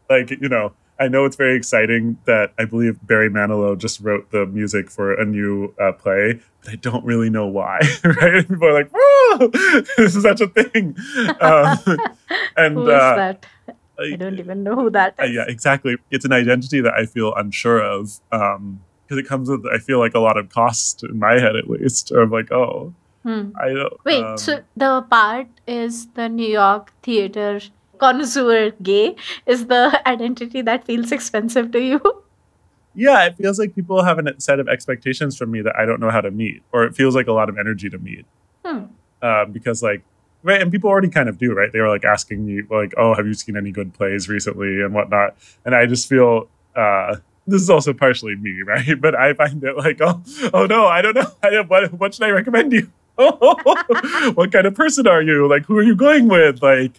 like, 0.10 0.30
you 0.30 0.48
know, 0.48 0.72
I 1.00 1.08
know 1.08 1.24
it's 1.24 1.36
very 1.36 1.56
exciting 1.56 2.18
that 2.24 2.52
I 2.58 2.64
believe 2.64 2.98
Barry 3.06 3.30
Manilow 3.30 3.78
just 3.78 4.00
wrote 4.00 4.30
the 4.30 4.46
music 4.46 4.90
for 4.90 5.14
a 5.14 5.24
new 5.24 5.74
uh, 5.80 5.92
play, 5.92 6.40
but 6.62 6.72
I 6.72 6.76
don't 6.76 7.04
really 7.04 7.30
know 7.30 7.46
why. 7.46 7.80
right? 8.04 8.46
People 8.46 8.68
are 8.68 8.72
like, 8.72 8.90
"Whoa, 8.92 9.48
this 9.96 10.16
is 10.16 10.22
such 10.22 10.40
a 10.40 10.48
thing," 10.48 10.96
um, 11.40 11.78
and 12.56 12.74
who 12.74 12.88
is 12.88 12.94
uh, 12.94 13.16
that 13.16 13.46
i 14.00 14.14
don't 14.14 14.38
even 14.38 14.62
know 14.62 14.76
who 14.76 14.90
that 14.90 15.14
uh, 15.18 15.24
yeah, 15.24 15.44
exactly. 15.48 15.96
It's 16.10 16.24
an 16.24 16.32
identity 16.32 16.80
that 16.80 16.94
I 16.94 17.04
feel 17.06 17.34
unsure 17.34 17.82
of 17.82 18.20
because 18.30 19.18
it 19.18 19.26
comes 19.26 19.48
with 19.48 19.66
I 19.66 19.78
feel 19.78 19.98
like 19.98 20.14
a 20.14 20.20
lot 20.20 20.36
of 20.36 20.50
cost 20.50 21.02
in 21.02 21.18
my 21.18 21.34
head 21.38 21.56
at 21.56 21.68
least. 21.68 22.12
Of 22.12 22.30
like, 22.30 22.52
oh, 22.52 22.94
Hmm. 23.24 23.50
I 23.60 23.68
don't. 23.74 23.92
Wait, 24.04 24.24
um, 24.24 24.38
so 24.38 24.62
the 24.76 25.02
part 25.10 25.48
is 25.66 26.06
the 26.14 26.28
New 26.28 26.48
York 26.48 26.92
theater 27.02 27.60
connoisseur 27.98 28.70
gay 28.82 29.16
is 29.46 29.66
the 29.66 30.00
identity 30.06 30.62
that 30.62 30.84
feels 30.84 31.12
expensive 31.12 31.70
to 31.72 31.80
you. 31.80 32.00
Yeah, 32.94 33.26
it 33.26 33.36
feels 33.36 33.58
like 33.58 33.74
people 33.74 34.02
have 34.02 34.18
a 34.18 34.40
set 34.40 34.58
of 34.58 34.68
expectations 34.68 35.36
from 35.36 35.50
me 35.50 35.62
that 35.62 35.76
I 35.76 35.84
don't 35.86 36.00
know 36.00 36.10
how 36.10 36.20
to 36.20 36.30
meet, 36.30 36.62
or 36.72 36.84
it 36.84 36.96
feels 36.96 37.14
like 37.14 37.28
a 37.28 37.32
lot 37.32 37.48
of 37.48 37.58
energy 37.58 37.88
to 37.90 37.98
meet. 37.98 38.26
Hmm. 38.64 38.84
Uh, 39.22 39.44
because 39.44 39.82
like 39.82 40.02
right, 40.42 40.60
and 40.60 40.72
people 40.72 40.90
already 40.90 41.08
kind 41.08 41.28
of 41.28 41.38
do, 41.38 41.52
right? 41.54 41.72
They 41.72 41.80
were 41.80 41.88
like 41.88 42.04
asking 42.04 42.44
me 42.44 42.62
like, 42.68 42.94
"Oh, 42.96 43.14
have 43.14 43.26
you 43.26 43.34
seen 43.34 43.56
any 43.56 43.70
good 43.70 43.94
plays 43.94 44.28
recently?" 44.28 44.82
and 44.82 44.94
whatnot, 44.94 45.36
and 45.64 45.74
I 45.74 45.86
just 45.86 46.08
feel. 46.08 46.48
Uh, 46.74 47.16
this 47.48 47.62
is 47.62 47.70
also 47.70 47.92
partially 47.92 48.36
me, 48.36 48.62
right? 48.66 49.00
But 49.00 49.14
I 49.14 49.32
find 49.32 49.62
it 49.64 49.76
like, 49.76 50.00
oh, 50.00 50.22
oh 50.52 50.66
no, 50.66 50.86
I 50.86 51.02
don't 51.02 51.14
know. 51.14 51.30
I, 51.42 51.60
what, 51.62 51.92
what 51.94 52.14
should 52.14 52.24
I 52.24 52.30
recommend 52.30 52.72
you? 52.72 52.90
what 53.16 54.52
kind 54.52 54.66
of 54.66 54.74
person 54.74 55.08
are 55.08 55.22
you? 55.22 55.48
Like, 55.48 55.64
who 55.64 55.76
are 55.76 55.82
you 55.82 55.96
going 55.96 56.28
with? 56.28 56.62
Like, 56.62 56.92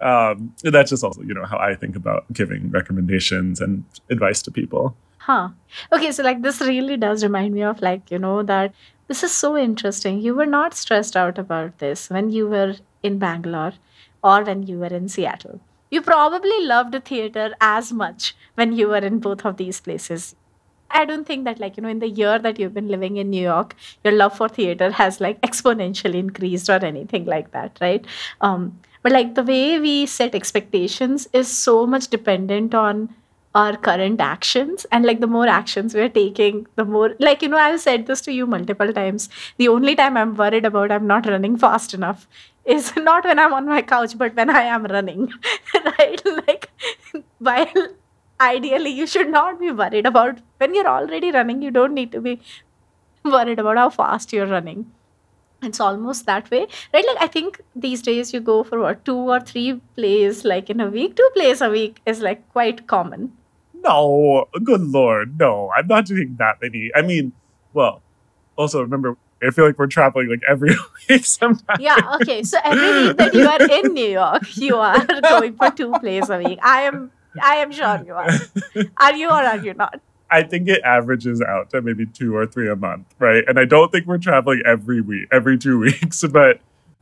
um, 0.00 0.54
that's 0.62 0.90
just 0.90 1.04
also, 1.04 1.22
you 1.22 1.34
know, 1.34 1.44
how 1.44 1.58
I 1.58 1.74
think 1.74 1.96
about 1.96 2.24
giving 2.32 2.70
recommendations 2.70 3.60
and 3.60 3.84
advice 4.08 4.42
to 4.42 4.50
people. 4.50 4.96
Huh. 5.18 5.50
Okay, 5.92 6.12
so 6.12 6.22
like 6.22 6.42
this 6.42 6.60
really 6.60 6.96
does 6.96 7.22
remind 7.22 7.54
me 7.54 7.62
of 7.62 7.80
like, 7.82 8.10
you 8.10 8.18
know, 8.18 8.42
that 8.42 8.74
this 9.08 9.22
is 9.22 9.32
so 9.32 9.56
interesting. 9.56 10.20
You 10.20 10.34
were 10.34 10.46
not 10.46 10.74
stressed 10.74 11.16
out 11.16 11.38
about 11.38 11.78
this 11.78 12.08
when 12.10 12.30
you 12.30 12.48
were 12.48 12.76
in 13.02 13.18
Bangalore 13.18 13.72
or 14.22 14.42
when 14.44 14.62
you 14.62 14.78
were 14.78 14.86
in 14.86 15.08
Seattle. 15.08 15.60
You 15.90 16.00
probably 16.00 16.64
loved 16.64 16.92
the 16.92 17.00
theater 17.00 17.54
as 17.60 17.92
much 17.92 18.36
when 18.54 18.72
you 18.72 18.88
were 18.88 18.98
in 18.98 19.18
both 19.18 19.44
of 19.44 19.56
these 19.56 19.80
places. 19.80 20.36
I 20.92 21.04
don't 21.04 21.26
think 21.26 21.44
that, 21.44 21.60
like, 21.60 21.76
you 21.76 21.82
know, 21.82 21.88
in 21.88 22.00
the 22.00 22.08
year 22.08 22.38
that 22.38 22.58
you've 22.58 22.74
been 22.74 22.88
living 22.88 23.16
in 23.16 23.30
New 23.30 23.42
York, 23.42 23.76
your 24.02 24.12
love 24.12 24.36
for 24.36 24.48
theater 24.48 24.90
has 24.90 25.20
like 25.20 25.40
exponentially 25.42 26.14
increased 26.14 26.68
or 26.68 26.84
anything 26.84 27.26
like 27.26 27.52
that, 27.52 27.78
right? 27.80 28.04
Um, 28.40 28.80
but 29.02 29.12
like 29.12 29.34
the 29.34 29.42
way 29.42 29.78
we 29.78 30.06
set 30.06 30.34
expectations 30.34 31.28
is 31.32 31.48
so 31.48 31.86
much 31.86 32.08
dependent 32.08 32.74
on 32.74 33.08
our 33.54 33.76
current 33.76 34.20
actions 34.20 34.86
and 34.92 35.04
like 35.04 35.20
the 35.20 35.26
more 35.26 35.46
actions 35.48 35.94
we're 35.94 36.08
taking 36.08 36.66
the 36.76 36.84
more 36.84 37.14
like 37.18 37.42
you 37.42 37.48
know 37.48 37.56
i've 37.56 37.80
said 37.80 38.06
this 38.06 38.20
to 38.20 38.32
you 38.32 38.46
multiple 38.46 38.92
times. 38.92 39.28
The 39.56 39.68
only 39.68 39.96
time 39.96 40.16
i'm 40.16 40.36
worried 40.36 40.64
about 40.64 40.92
i'm 40.92 41.06
not 41.06 41.26
running 41.26 41.56
fast 41.56 41.92
enough 41.94 42.28
is 42.64 42.94
not 43.08 43.24
when 43.24 43.40
i'm 43.40 43.52
on 43.52 43.66
my 43.66 43.82
couch 43.82 44.16
but 44.16 44.36
when 44.36 44.50
i 44.50 44.62
am 44.62 44.84
running 44.84 45.32
right? 45.98 46.22
Like 46.46 46.70
while 47.38 47.88
ideally 48.40 48.90
you 48.90 49.06
should 49.06 49.30
not 49.30 49.58
be 49.58 49.72
worried 49.72 50.06
about 50.06 50.38
when 50.58 50.74
you're 50.74 50.88
already 50.88 51.32
running 51.32 51.60
you 51.60 51.70
don't 51.72 51.92
need 51.92 52.12
to 52.12 52.20
be 52.20 52.40
worried 53.24 53.58
about 53.58 53.76
how 53.76 53.90
fast 53.90 54.32
you're 54.32 54.46
running 54.46 54.86
it's 55.62 55.80
almost 55.80 56.26
that 56.26 56.50
way 56.50 56.66
right 56.94 57.06
like 57.06 57.16
i 57.20 57.26
think 57.26 57.60
these 57.74 58.02
days 58.02 58.32
you 58.32 58.40
go 58.40 58.62
for 58.62 58.80
what 58.80 59.04
two 59.04 59.16
or 59.16 59.40
three 59.40 59.80
plays 59.96 60.44
like 60.44 60.70
in 60.70 60.80
a 60.80 60.88
week 60.88 61.16
two 61.16 61.30
plays 61.34 61.60
a 61.60 61.70
week 61.70 62.00
is 62.06 62.20
like 62.20 62.48
quite 62.52 62.86
common 62.86 63.32
no 63.84 64.46
good 64.64 64.80
lord 64.80 65.38
no 65.38 65.70
i'm 65.76 65.86
not 65.86 66.06
doing 66.06 66.36
that 66.38 66.60
many 66.62 66.90
i 66.94 67.02
mean 67.02 67.32
well 67.72 68.02
also 68.56 68.80
remember 68.80 69.16
I 69.42 69.50
feel 69.50 69.64
like 69.64 69.78
we're 69.78 69.86
traveling 69.86 70.28
like 70.28 70.42
every 70.46 70.76
week 71.08 71.24
sometimes. 71.24 71.80
Yeah, 71.80 72.16
okay. 72.20 72.42
So 72.42 72.58
every 72.62 73.08
week 73.08 73.16
that 73.16 73.34
you 73.34 73.48
are 73.48 73.62
in 73.62 73.94
New 73.94 74.10
York, 74.10 74.56
you 74.56 74.76
are 74.76 75.02
going 75.22 75.56
for 75.56 75.70
two 75.70 75.92
plays 75.92 76.28
a 76.28 76.36
week. 76.36 76.58
I 76.62 76.82
am 76.82 77.10
I 77.40 77.56
am 77.56 77.72
sure 77.72 78.02
you 78.04 78.14
are. 78.14 78.28
Are 78.98 79.14
you 79.14 79.28
or 79.28 79.42
are 79.42 79.56
you 79.56 79.74
not? 79.74 80.00
I 80.30 80.42
think 80.42 80.68
it 80.68 80.80
averages 80.82 81.42
out 81.42 81.70
to 81.70 81.82
maybe 81.82 82.06
two 82.06 82.36
or 82.36 82.46
three 82.46 82.68
a 82.68 82.76
month, 82.76 83.06
right? 83.18 83.44
And 83.46 83.58
I 83.58 83.64
don't 83.64 83.90
think 83.90 84.06
we're 84.06 84.18
traveling 84.18 84.62
every 84.64 85.00
week, 85.00 85.28
every 85.32 85.58
two 85.58 85.78
weeks, 85.86 86.24
but 86.24 86.60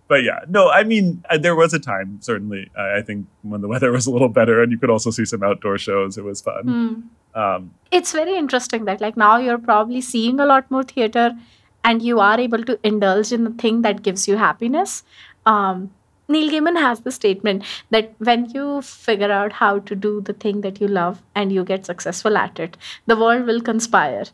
but 0.09 0.23
yeah, 0.23 0.41
no, 0.49 0.71
I 0.71 0.85
mean, 0.85 1.23
uh, 1.29 1.37
there 1.37 1.55
was 1.55 1.75
a 1.75 1.79
time 1.79 2.19
certainly. 2.23 2.71
I 2.77 3.03
think 3.03 3.27
when 3.43 3.61
the 3.61 3.69
weather 3.69 3.93
was 3.93 4.07
a 4.07 4.11
little 4.11 4.31
better, 4.31 4.63
and 4.63 4.73
you 4.73 4.79
could 4.79 4.91
also 4.91 5.11
see 5.11 5.27
some 5.27 5.43
outdoor 5.43 5.77
shows. 5.77 6.17
It 6.17 6.25
was 6.25 6.41
fun. 6.41 7.11
Mm. 7.35 7.39
Um, 7.39 7.75
it's 7.91 8.13
very 8.13 8.35
interesting 8.37 8.87
that 8.87 9.01
like 9.03 9.17
now 9.17 9.37
you're 9.37 9.59
probably 9.59 10.01
seeing 10.01 10.41
a 10.41 10.47
lot 10.47 10.71
more 10.71 10.83
theater, 10.83 11.37
and 11.85 12.03
you 12.03 12.21
are 12.21 12.41
able 12.41 12.65
to 12.65 12.79
indulge 12.83 13.33
in 13.33 13.45
the 13.45 13.51
thing 13.51 13.83
that 13.83 14.03
gives 14.03 14.27
you 14.27 14.37
happiness. 14.37 15.05
Um, 15.45 15.91
Neil 16.31 16.51
Gaiman 16.51 16.77
has 16.79 17.01
the 17.01 17.11
statement 17.11 17.65
that 17.91 18.15
when 18.19 18.51
you 18.51 18.83
figure 18.83 19.33
out 19.33 19.53
how 19.53 19.79
to 19.81 19.95
do 19.95 20.21
the 20.21 20.35
thing 20.35 20.61
that 20.61 20.81
you 20.81 20.87
love 20.87 21.23
and 21.35 21.51
you 21.51 21.65
get 21.65 21.87
successful 21.87 22.37
at 22.37 22.61
it, 22.61 22.77
the 23.07 23.17
world 23.17 23.47
will 23.47 23.63
conspire. 23.63 24.25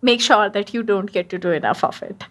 Make 0.00 0.22
sure 0.22 0.48
that 0.48 0.72
you 0.72 0.82
don't 0.82 1.12
get 1.12 1.28
to 1.30 1.38
do 1.38 1.50
enough 1.50 1.84
of 1.84 2.02
it 2.02 2.24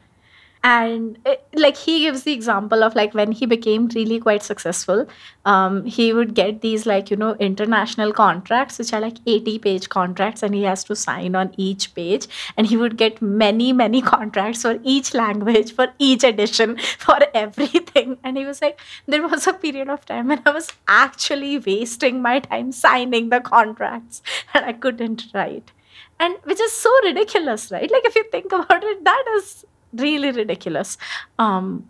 and 0.64 1.18
it, 1.26 1.46
like 1.56 1.76
he 1.76 2.00
gives 2.02 2.24
the 2.24 2.32
example 2.32 2.84
of 2.84 2.96
like 2.96 3.14
when 3.14 3.32
he 3.34 3.46
became 3.46 3.88
really 3.90 4.20
quite 4.20 4.42
successful 4.44 5.06
um, 5.46 5.84
he 5.86 6.14
would 6.14 6.34
get 6.34 6.62
these 6.62 6.86
like 6.86 7.12
you 7.12 7.18
know 7.18 7.34
international 7.36 8.14
contracts 8.14 8.80
which 8.80 8.94
are 8.94 9.02
like 9.02 9.18
80 9.28 9.60
page 9.60 9.90
contracts 9.90 10.42
and 10.42 10.56
he 10.56 10.64
has 10.64 10.84
to 10.86 10.96
sign 10.96 11.36
on 11.36 11.54
each 11.58 11.94
page. 11.94 12.28
And 12.58 12.68
he 12.68 12.78
would 12.78 12.98
get 12.98 13.22
many 13.22 13.74
many 13.74 14.02
contracts 14.14 14.62
for 14.62 14.80
each 14.84 15.14
language 15.14 15.74
for 15.74 15.88
each 16.00 16.24
edition 16.24 16.78
for 16.98 17.18
everything. 17.34 18.18
And 18.24 18.38
he 18.38 18.46
was 18.46 18.62
like 18.62 18.80
there 19.08 19.28
was 19.28 19.48
a 19.48 19.54
period 19.54 19.90
of 19.90 20.06
time 20.06 20.28
when 20.28 20.42
i 20.46 20.52
was 20.52 20.72
actually 20.88 21.58
wasting 21.60 22.22
my 22.22 22.40
time 22.40 22.72
signing 22.72 23.30
the 23.30 23.40
contracts 23.42 24.22
and 24.54 24.66
i 24.66 24.74
couldn't 24.74 25.26
write. 25.34 25.72
And 26.20 26.36
which 26.44 26.62
is 26.62 26.72
so 26.72 26.90
ridiculous 27.04 27.72
right? 27.72 27.92
Like 27.92 28.06
if 28.06 28.16
you 28.16 28.24
think 28.32 28.52
about 28.52 28.84
it 28.84 29.04
that 29.04 29.26
is 29.36 29.66
really 29.94 30.32
ridiculous. 30.32 30.98
Um, 31.40 31.90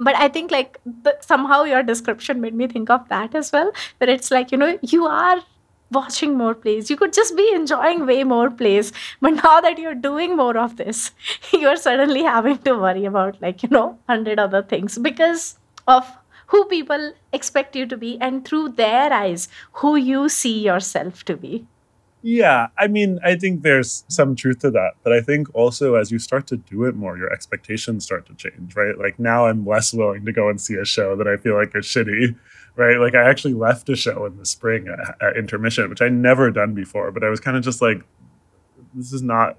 but 0.00 0.16
I 0.16 0.28
think 0.28 0.50
like 0.50 0.78
the, 0.84 1.16
somehow 1.20 1.62
your 1.64 1.82
description 1.82 2.40
made 2.40 2.54
me 2.54 2.66
think 2.66 2.90
of 2.90 3.08
that 3.08 3.34
as 3.34 3.52
well. 3.52 3.72
Where 3.98 4.10
it's 4.10 4.30
like 4.30 4.52
you 4.52 4.58
know 4.58 4.78
you 4.82 5.06
are 5.06 5.42
watching 5.94 6.36
more 6.36 6.54
plays. 6.54 6.90
You 6.90 6.96
could 6.96 7.12
just 7.12 7.36
be 7.36 7.48
enjoying 7.54 8.06
way 8.06 8.24
more 8.24 8.50
plays. 8.50 8.92
But 9.20 9.30
now 9.44 9.60
that 9.60 9.78
you're 9.78 9.94
doing 9.94 10.36
more 10.36 10.56
of 10.58 10.76
this, 10.76 11.12
you're 11.52 11.76
suddenly 11.76 12.22
having 12.22 12.58
to 12.58 12.74
worry 12.74 13.04
about 13.04 13.40
like, 13.40 13.62
you 13.62 13.68
know, 13.70 13.98
hundred 14.08 14.38
other 14.38 14.62
things 14.62 14.98
because 14.98 15.58
of 15.86 16.10
who 16.48 16.64
people 16.66 17.12
expect 17.32 17.74
you 17.74 17.86
to 17.86 17.96
be 17.96 18.18
and 18.20 18.44
through 18.44 18.70
their 18.70 19.12
eyes, 19.12 19.48
who 19.72 19.96
you 19.96 20.28
see 20.28 20.58
yourself 20.58 21.24
to 21.24 21.36
be. 21.36 21.66
Yeah, 22.26 22.68
I 22.78 22.86
mean, 22.86 23.20
I 23.22 23.36
think 23.36 23.60
there's 23.60 24.02
some 24.08 24.34
truth 24.34 24.60
to 24.60 24.70
that. 24.70 24.92
But 25.02 25.12
I 25.12 25.20
think 25.20 25.54
also 25.54 25.96
as 25.96 26.10
you 26.10 26.18
start 26.18 26.46
to 26.46 26.56
do 26.56 26.84
it 26.84 26.96
more, 26.96 27.18
your 27.18 27.30
expectations 27.30 28.06
start 28.06 28.24
to 28.28 28.34
change, 28.34 28.74
right? 28.74 28.96
Like 28.96 29.18
now 29.18 29.44
I'm 29.46 29.66
less 29.66 29.92
willing 29.92 30.24
to 30.24 30.32
go 30.32 30.48
and 30.48 30.58
see 30.58 30.72
a 30.76 30.86
show 30.86 31.16
that 31.16 31.28
I 31.28 31.36
feel 31.36 31.54
like 31.54 31.76
is 31.76 31.84
shitty, 31.84 32.34
right? 32.76 32.96
Like 32.96 33.14
I 33.14 33.28
actually 33.28 33.52
left 33.52 33.90
a 33.90 33.94
show 33.94 34.24
in 34.24 34.38
the 34.38 34.46
spring 34.46 34.88
at, 34.88 35.16
at 35.20 35.36
intermission, 35.36 35.90
which 35.90 36.00
I 36.00 36.08
never 36.08 36.50
done 36.50 36.72
before, 36.72 37.10
but 37.12 37.22
I 37.22 37.28
was 37.28 37.40
kind 37.40 37.58
of 37.58 37.62
just 37.62 37.82
like, 37.82 38.02
this 38.94 39.12
is 39.12 39.20
not 39.20 39.58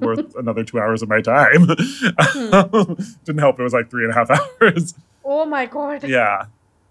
worth 0.00 0.34
another 0.36 0.64
two 0.64 0.80
hours 0.80 1.00
of 1.00 1.08
my 1.08 1.20
time. 1.20 1.68
Hmm. 1.68 2.94
Didn't 3.24 3.38
help. 3.38 3.60
It 3.60 3.62
was 3.62 3.72
like 3.72 3.88
three 3.88 4.02
and 4.02 4.10
a 4.12 4.16
half 4.16 4.30
hours. 4.60 4.94
Oh 5.24 5.44
my 5.44 5.66
God. 5.66 6.02
Yeah. 6.02 6.46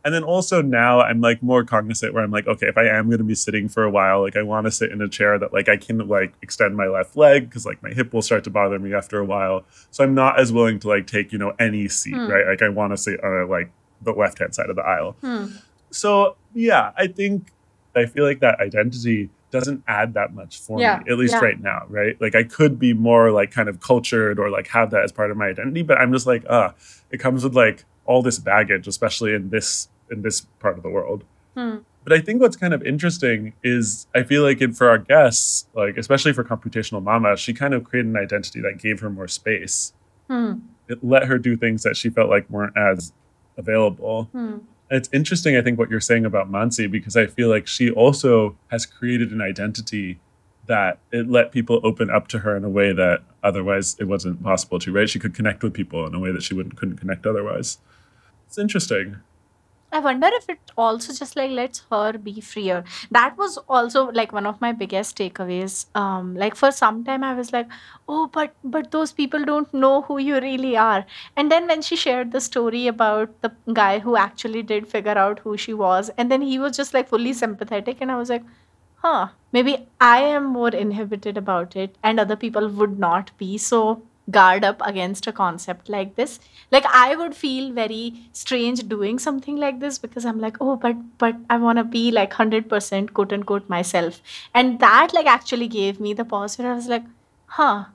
And 0.06 0.14
then 0.14 0.24
also 0.24 0.62
now 0.62 1.00
I'm 1.00 1.22
like 1.22 1.42
more 1.42 1.64
cognizant 1.64 2.14
where 2.14 2.24
I'm 2.24 2.32
like, 2.32 2.46
okay, 2.46 2.68
if 2.68 2.78
I 2.78 2.88
am 2.88 3.08
going 3.08 3.20
to 3.20 3.24
be 3.24 3.36
sitting 3.36 3.70
for 3.70 3.84
a 3.84 3.90
while, 3.90 4.22
like 4.22 4.36
I 4.36 4.42
want 4.42 4.66
to 4.66 4.72
sit 4.72 4.92
in 4.92 5.02
a 5.02 5.08
chair 5.08 5.40
that 5.40 5.54
like 5.54 5.70
I 5.70 5.78
can 5.78 6.08
like 6.08 6.34
extend 6.42 6.76
my 6.76 6.88
left 6.88 7.16
leg 7.16 7.50
because 7.50 7.66
like 7.66 7.82
my 7.82 7.90
hip 7.90 8.14
will 8.14 8.22
start 8.22 8.44
to 8.44 8.50
bother 8.50 8.78
me 8.80 8.94
after 8.94 9.20
a 9.20 9.26
while. 9.26 9.64
So 9.92 10.04
I'm 10.04 10.14
not 10.14 10.40
as 10.40 10.52
willing 10.52 10.80
to 10.80 10.90
like 10.90 11.08
take, 11.08 11.32
you 11.32 11.38
know, 11.38 11.54
any 11.58 11.88
seat, 11.88 12.16
hmm. 12.16 12.28
right? 12.28 12.46
Like 12.48 12.62
I 12.62 12.70
want 12.70 12.92
to 12.92 12.98
sit 12.98 13.24
on 13.24 13.50
like 13.50 13.72
the 14.02 14.12
left 14.12 14.40
hand 14.40 14.54
side 14.54 14.70
of 14.70 14.76
the 14.76 14.84
aisle. 14.84 15.16
Hmm. 15.22 15.48
So 15.92 16.36
yeah, 16.54 16.92
I 16.98 17.08
think 17.08 17.48
I 17.96 18.06
feel 18.06 18.26
like 18.26 18.42
that 18.42 18.60
identity 18.60 19.30
doesn't 19.52 19.84
add 19.88 20.16
that 20.16 20.34
much 20.34 20.58
for 20.58 20.80
yeah. 20.80 20.98
me, 20.98 21.12
at 21.12 21.18
least 21.18 21.34
yeah. 21.34 21.40
right 21.40 21.62
now, 21.62 21.86
right? 21.88 22.20
Like 22.20 22.34
I 22.36 22.44
could 22.44 22.80
be 22.80 22.92
more 22.92 23.32
like 23.32 23.52
kind 23.52 23.70
of 23.70 23.80
cultured 23.80 24.40
or 24.40 24.50
like 24.50 24.68
have 24.70 24.90
that 24.92 25.04
as 25.04 25.12
part 25.12 25.30
of 25.32 25.38
my 25.38 25.48
identity, 25.48 25.84
but 25.84 26.00
I'm 26.00 26.12
just 26.12 26.26
like, 26.26 26.44
uh, 26.50 26.72
it 27.12 27.20
comes 27.20 27.44
with 27.44 27.56
like 27.56 27.86
all 28.06 28.24
this 28.24 28.40
baggage, 28.40 28.88
especially 28.88 29.34
in 29.34 29.50
this 29.50 29.88
in 30.12 30.22
this 30.22 30.42
part 30.60 30.78
of 30.78 30.84
the 30.84 30.90
world. 30.90 31.24
Hmm. 31.56 31.78
But 32.04 32.14
I 32.14 32.20
think 32.20 32.42
what's 32.42 32.58
kind 32.58 32.74
of 32.74 32.84
interesting 32.84 33.54
is 33.64 34.08
I 34.14 34.24
feel 34.24 34.44
like 34.44 34.62
in, 34.62 34.74
for 34.74 34.90
our 34.90 34.98
guests, 34.98 35.68
like 35.74 35.98
especially 35.98 36.34
for 36.34 36.44
computational 36.44 37.02
mama, 37.02 37.38
she 37.38 37.54
kind 37.54 37.74
of 37.74 37.84
created 37.84 38.10
an 38.10 38.18
identity 38.18 38.60
that 38.62 38.78
gave 38.78 39.00
her 39.00 39.10
more 39.10 39.28
space. 39.28 39.94
Hmm. 40.30 40.56
It 40.90 41.04
let 41.04 41.26
her 41.26 41.38
do 41.38 41.56
things 41.56 41.84
that 41.84 41.96
she 41.96 42.10
felt 42.10 42.30
like 42.30 42.50
weren't 42.50 42.76
as 42.76 43.14
available. 43.58 44.26
Hmm. 44.32 44.58
It's 44.90 45.10
interesting, 45.14 45.56
I 45.56 45.62
think, 45.62 45.80
what 45.80 45.90
you're 45.90 46.02
saying 46.02 46.26
about 46.26 46.52
Manasi, 46.52 46.92
because 46.92 47.16
I 47.16 47.26
feel 47.26 47.50
like 47.50 47.68
she 47.68 47.90
also 47.90 48.58
has 48.68 48.86
created 48.86 49.32
an 49.32 49.42
identity 49.42 50.20
that 50.68 51.00
it 51.12 51.30
let 51.30 51.52
people 51.52 51.82
open 51.84 52.10
up 52.10 52.28
to 52.30 52.40
her 52.40 52.56
in 52.56 52.64
a 52.64 52.70
way 52.70 52.94
that 52.94 53.22
otherwise 53.42 53.96
it 54.00 54.06
wasn't 54.06 54.42
possible 54.44 54.80
to, 54.80 54.92
right? 54.92 55.10
She 55.10 55.20
could 55.20 55.34
connect 55.34 55.64
with 55.64 55.74
people 55.74 56.06
in 56.06 56.14
a 56.14 56.20
way 56.20 56.32
that 56.32 56.44
she 56.44 56.54
wouldn't 56.54 56.78
couldn't 56.78 56.98
connect 56.98 57.26
otherwise. 57.26 57.80
It's 58.48 58.58
interesting. 58.58 59.18
I 59.94 60.00
wonder 60.00 60.28
if 60.34 60.50
it 60.50 60.60
also 60.76 61.14
just 61.14 61.36
like 61.36 61.52
lets 61.52 61.84
her 61.92 62.14
be 62.18 62.42
freer. 62.42 62.84
That 63.12 63.38
was 63.38 63.58
also 63.70 64.12
like 64.12 64.32
one 64.34 64.46
of 64.48 64.60
my 64.60 64.72
biggest 64.72 65.18
takeaways. 65.18 65.86
Um, 65.96 66.36
like 66.36 66.56
for 66.56 66.72
some 66.72 67.04
time 67.04 67.24
I 67.24 67.34
was 67.36 67.54
like, 67.54 67.68
oh, 68.08 68.28
but 68.28 68.56
but 68.64 68.92
those 68.92 69.12
people 69.12 69.46
don't 69.46 69.74
know 69.74 70.02
who 70.02 70.18
you 70.18 70.40
really 70.40 70.76
are. 70.76 71.06
And 71.38 71.52
then 71.52 71.68
when 71.68 71.82
she 71.82 71.96
shared 71.96 72.32
the 72.32 72.42
story 72.42 72.88
about 72.88 73.40
the 73.42 73.52
guy 73.74 74.00
who 74.00 74.16
actually 74.18 74.64
did 74.64 74.88
figure 74.88 75.18
out 75.18 75.40
who 75.40 75.58
she 75.58 75.74
was, 75.74 76.10
and 76.18 76.32
then 76.32 76.42
he 76.42 76.60
was 76.60 76.76
just 76.76 76.94
like 76.94 77.08
fully 77.08 77.34
sympathetic, 77.34 78.02
and 78.02 78.12
I 78.12 78.16
was 78.18 78.30
like, 78.30 78.44
huh, 78.96 79.28
maybe 79.52 79.88
I 80.02 80.20
am 80.22 80.46
more 80.46 80.70
inhibited 80.70 81.38
about 81.38 81.76
it, 81.76 81.96
and 82.04 82.20
other 82.20 82.36
people 82.36 82.68
would 82.70 82.98
not 83.00 83.32
be. 83.38 83.58
So 83.58 84.02
guard 84.32 84.64
up 84.64 84.82
against 84.86 85.28
a 85.28 85.32
concept 85.32 85.90
like 85.90 86.16
this. 86.16 86.40
Like 86.72 86.86
i 86.86 87.16
would 87.16 87.36
feel 87.36 87.72
very 87.72 88.14
strange 88.32 88.88
doing 88.88 89.20
something 89.20 89.58
like 89.58 89.80
this 89.80 89.98
because 89.98 90.26
i'm 90.26 90.40
like 90.40 90.58
oh 90.62 90.76
but 90.76 90.96
but 91.18 91.36
i 91.50 91.58
want 91.58 91.78
to 91.78 91.84
be 91.84 92.10
like 92.12 92.34
100% 92.34 93.14
quote 93.14 93.34
unquote 93.34 93.70
myself. 93.70 94.22
And 94.54 94.80
that 94.80 95.14
like 95.14 95.26
actually 95.26 95.68
gave 95.68 96.00
me 96.00 96.14
the 96.14 96.26
pause 96.26 96.58
where 96.58 96.72
i 96.72 96.76
was 96.76 96.88
like 96.88 97.04
huh 97.46 97.86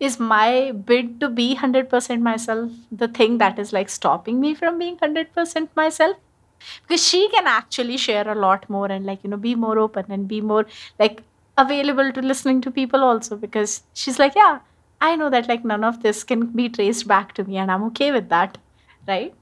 is 0.00 0.18
my 0.20 0.72
bid 0.72 1.20
to 1.20 1.28
be 1.28 1.54
100% 1.56 2.20
myself 2.20 2.70
the 2.90 3.08
thing 3.08 3.38
that 3.38 3.58
is 3.58 3.72
like 3.72 3.88
stopping 3.88 4.40
me 4.40 4.54
from 4.54 4.78
being 4.78 4.96
100% 4.96 5.68
myself? 5.76 6.16
Because 6.86 7.06
she 7.06 7.28
can 7.30 7.46
actually 7.46 7.96
share 7.96 8.28
a 8.28 8.34
lot 8.34 8.68
more 8.68 8.86
and 8.90 9.06
like 9.06 9.22
you 9.24 9.30
know 9.30 9.36
be 9.36 9.54
more 9.54 9.78
open 9.78 10.06
and 10.10 10.26
be 10.28 10.40
more 10.40 10.66
like 10.98 11.22
available 11.56 12.12
to 12.12 12.20
listening 12.22 12.60
to 12.60 12.70
people 12.70 13.02
also 13.02 13.36
because 13.36 13.82
she's 13.94 14.18
like 14.18 14.34
yeah 14.34 14.60
I 15.00 15.16
know 15.16 15.30
that 15.30 15.48
like 15.48 15.64
none 15.64 15.84
of 15.84 16.02
this 16.02 16.24
can 16.24 16.46
be 16.46 16.68
traced 16.68 17.06
back 17.06 17.34
to 17.34 17.44
me 17.44 17.56
and 17.56 17.70
I'm 17.70 17.84
okay 17.84 18.10
with 18.10 18.28
that. 18.30 18.58
Right? 19.06 19.34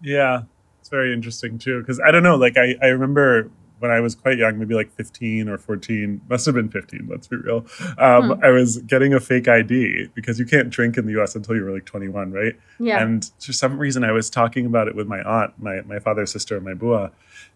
Yeah. 0.00 0.42
It's 0.80 0.88
very 0.88 1.12
interesting 1.12 1.58
too. 1.58 1.80
Because 1.80 2.00
I 2.00 2.10
don't 2.10 2.22
know, 2.22 2.36
like 2.36 2.56
I, 2.56 2.74
I 2.82 2.88
remember 2.88 3.50
when 3.82 3.90
I 3.90 3.98
was 3.98 4.14
quite 4.14 4.38
young, 4.38 4.60
maybe 4.60 4.76
like 4.76 4.92
15 4.92 5.48
or 5.48 5.58
14, 5.58 6.20
must 6.28 6.46
have 6.46 6.54
been 6.54 6.68
15, 6.68 7.08
let's 7.10 7.26
be 7.26 7.36
real. 7.36 7.66
Um, 7.98 8.30
hmm. 8.30 8.44
I 8.44 8.50
was 8.50 8.78
getting 8.78 9.12
a 9.12 9.18
fake 9.18 9.48
ID 9.48 10.08
because 10.14 10.38
you 10.38 10.46
can't 10.46 10.70
drink 10.70 10.96
in 10.96 11.06
the 11.06 11.20
US 11.20 11.34
until 11.34 11.56
you're 11.56 11.72
like 11.72 11.84
21, 11.84 12.30
right? 12.30 12.54
Yeah. 12.78 13.02
And 13.02 13.28
for 13.40 13.52
some 13.52 13.78
reason, 13.78 14.04
I 14.04 14.12
was 14.12 14.30
talking 14.30 14.66
about 14.66 14.86
it 14.86 14.94
with 14.94 15.08
my 15.08 15.20
aunt, 15.22 15.54
my, 15.58 15.80
my 15.80 15.98
father's 15.98 16.30
sister, 16.30 16.60
my 16.60 16.74
bua. 16.74 17.10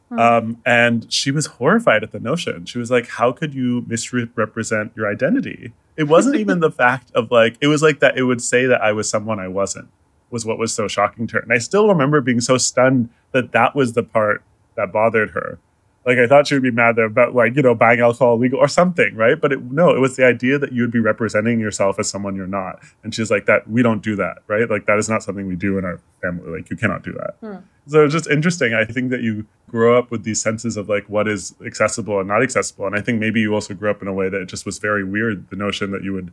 Hmm. 0.08 0.18
Um, 0.18 0.62
and 0.66 1.12
she 1.12 1.30
was 1.30 1.46
horrified 1.46 2.02
at 2.02 2.10
the 2.10 2.20
notion. 2.20 2.64
She 2.66 2.78
was 2.78 2.90
like, 2.90 3.08
How 3.08 3.30
could 3.30 3.54
you 3.54 3.84
misrepresent 3.86 4.92
your 4.96 5.08
identity? 5.08 5.72
It 5.96 6.04
wasn't 6.04 6.36
even 6.36 6.60
the 6.60 6.70
fact 6.70 7.10
of 7.14 7.30
like, 7.30 7.56
it 7.60 7.68
was 7.68 7.82
like 7.82 8.00
that 8.00 8.18
it 8.18 8.24
would 8.24 8.42
say 8.42 8.66
that 8.66 8.82
I 8.82 8.92
was 8.92 9.08
someone 9.08 9.40
I 9.40 9.48
wasn't, 9.48 9.88
was 10.30 10.44
what 10.44 10.58
was 10.58 10.74
so 10.74 10.88
shocking 10.88 11.26
to 11.28 11.34
her. 11.34 11.40
And 11.40 11.52
I 11.52 11.58
still 11.58 11.88
remember 11.88 12.20
being 12.20 12.40
so 12.40 12.58
stunned 12.58 13.08
that 13.32 13.52
that 13.52 13.74
was 13.74 13.94
the 13.94 14.02
part 14.02 14.42
that 14.76 14.92
bothered 14.92 15.30
her. 15.30 15.58
Like 16.06 16.18
I 16.18 16.28
thought 16.28 16.46
she 16.46 16.54
would 16.54 16.62
be 16.62 16.70
mad 16.70 17.00
about 17.00 17.34
like 17.34 17.56
you 17.56 17.62
know 17.62 17.74
buying 17.74 17.98
alcohol 17.98 18.38
legal 18.38 18.60
or 18.60 18.68
something, 18.68 19.16
right? 19.16 19.40
But 19.40 19.52
it, 19.52 19.60
no, 19.72 19.90
it 19.90 19.98
was 19.98 20.14
the 20.14 20.24
idea 20.24 20.56
that 20.56 20.72
you 20.72 20.82
would 20.82 20.92
be 20.92 21.00
representing 21.00 21.58
yourself 21.58 21.98
as 21.98 22.08
someone 22.08 22.36
you're 22.36 22.46
not. 22.46 22.78
And 23.02 23.12
she's 23.12 23.28
like 23.28 23.46
that. 23.46 23.68
We 23.68 23.82
don't 23.82 24.04
do 24.04 24.14
that, 24.14 24.38
right? 24.46 24.70
Like 24.70 24.86
that 24.86 24.98
is 24.98 25.08
not 25.08 25.24
something 25.24 25.48
we 25.48 25.56
do 25.56 25.78
in 25.78 25.84
our 25.84 26.00
family. 26.22 26.48
Like 26.48 26.70
you 26.70 26.76
cannot 26.76 27.02
do 27.02 27.12
that. 27.14 27.34
Hmm. 27.40 27.56
So 27.88 28.04
it's 28.04 28.14
just 28.14 28.28
interesting. 28.28 28.72
I 28.72 28.84
think 28.84 29.10
that 29.10 29.22
you 29.22 29.46
grow 29.68 29.98
up 29.98 30.10
with 30.10 30.24
these 30.24 30.40
senses 30.40 30.76
of 30.76 30.88
like 30.88 31.08
what 31.08 31.26
is 31.28 31.54
accessible 31.64 32.18
and 32.18 32.28
not 32.28 32.42
accessible. 32.42 32.86
And 32.86 32.96
I 32.96 33.00
think 33.00 33.20
maybe 33.20 33.40
you 33.40 33.54
also 33.54 33.74
grew 33.74 33.90
up 33.90 34.02
in 34.02 34.08
a 34.08 34.12
way 34.12 34.28
that 34.28 34.40
it 34.40 34.46
just 34.46 34.64
was 34.64 34.78
very 34.78 35.04
weird. 35.04 35.50
The 35.50 35.56
notion 35.56 35.90
that 35.90 36.04
you 36.04 36.12
would 36.12 36.32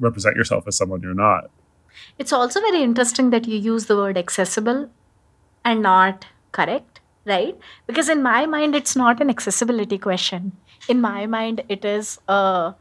represent 0.00 0.36
yourself 0.36 0.66
as 0.66 0.76
someone 0.76 1.02
you're 1.02 1.14
not. 1.14 1.50
It's 2.18 2.32
also 2.32 2.60
very 2.60 2.82
interesting 2.82 3.30
that 3.30 3.46
you 3.46 3.58
use 3.58 3.86
the 3.86 3.96
word 3.96 4.18
accessible 4.18 4.90
and 5.64 5.82
not 5.82 6.26
correct 6.50 6.92
right? 7.24 7.56
Because 7.86 8.08
in 8.08 8.22
my 8.22 8.46
mind, 8.46 8.74
it's 8.74 8.96
not 8.96 9.20
an 9.20 9.30
accessibility 9.30 9.98
question. 9.98 10.52
In 10.88 11.00
my 11.00 11.26
mind, 11.26 11.62
it 11.68 11.84
is 11.84 12.18
a 12.28 12.74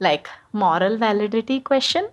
like 0.00 0.28
moral 0.52 0.96
validity 0.96 1.60
question. 1.60 2.08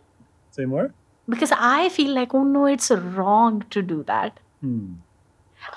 Say 0.51 0.65
more. 0.65 0.93
Because 1.27 1.51
I 1.55 1.89
feel 1.89 2.13
like, 2.13 2.33
oh 2.33 2.43
no, 2.43 2.65
it's 2.65 2.91
wrong 2.91 3.63
to 3.71 3.81
do 3.81 4.03
that. 4.03 4.39
Hmm. 4.61 4.93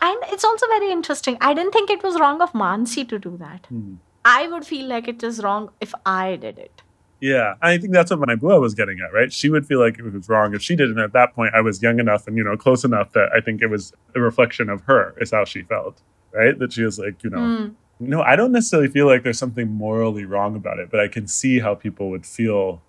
And 0.00 0.18
it's 0.28 0.44
also 0.44 0.66
very 0.68 0.90
interesting. 0.90 1.36
I 1.40 1.54
didn't 1.54 1.72
think 1.72 1.90
it 1.90 2.02
was 2.02 2.18
wrong 2.18 2.40
of 2.40 2.52
Manasi 2.52 3.08
to 3.08 3.18
do 3.18 3.36
that. 3.38 3.66
Hmm. 3.66 3.94
I 4.24 4.46
would 4.48 4.66
feel 4.66 4.86
like 4.86 5.08
it 5.08 5.22
is 5.22 5.42
wrong 5.42 5.70
if 5.80 5.94
I 6.04 6.36
did 6.36 6.58
it. 6.58 6.82
Yeah, 7.20 7.54
I 7.60 7.78
think 7.78 7.92
that's 7.92 8.10
what 8.10 8.20
my 8.20 8.36
bua 8.36 8.60
was 8.60 8.74
getting 8.74 9.00
at, 9.00 9.12
right? 9.12 9.32
She 9.32 9.50
would 9.50 9.66
feel 9.66 9.80
like 9.80 9.98
it 9.98 10.04
was 10.04 10.28
wrong 10.28 10.54
if 10.54 10.62
she 10.62 10.76
did, 10.76 10.88
and 10.90 11.00
at 11.00 11.12
that 11.14 11.34
point, 11.34 11.54
I 11.54 11.60
was 11.60 11.82
young 11.82 11.98
enough 11.98 12.28
and 12.28 12.36
you 12.36 12.44
know 12.44 12.56
close 12.56 12.84
enough 12.84 13.12
that 13.12 13.30
I 13.34 13.40
think 13.40 13.60
it 13.60 13.66
was 13.66 13.92
a 14.14 14.20
reflection 14.20 14.68
of 14.68 14.82
her, 14.82 15.14
is 15.20 15.32
how 15.32 15.44
she 15.44 15.62
felt, 15.62 16.00
right? 16.32 16.56
That 16.58 16.72
she 16.72 16.82
was 16.82 16.98
like, 16.98 17.24
you 17.24 17.30
know, 17.30 17.38
mm. 17.38 17.74
no, 17.98 18.22
I 18.22 18.36
don't 18.36 18.52
necessarily 18.52 18.88
feel 18.88 19.06
like 19.06 19.24
there's 19.24 19.38
something 19.38 19.68
morally 19.68 20.24
wrong 20.24 20.54
about 20.54 20.78
it, 20.78 20.90
but 20.90 21.00
I 21.00 21.08
can 21.08 21.26
see 21.26 21.58
how 21.58 21.74
people 21.74 22.10
would 22.10 22.24
feel. 22.24 22.82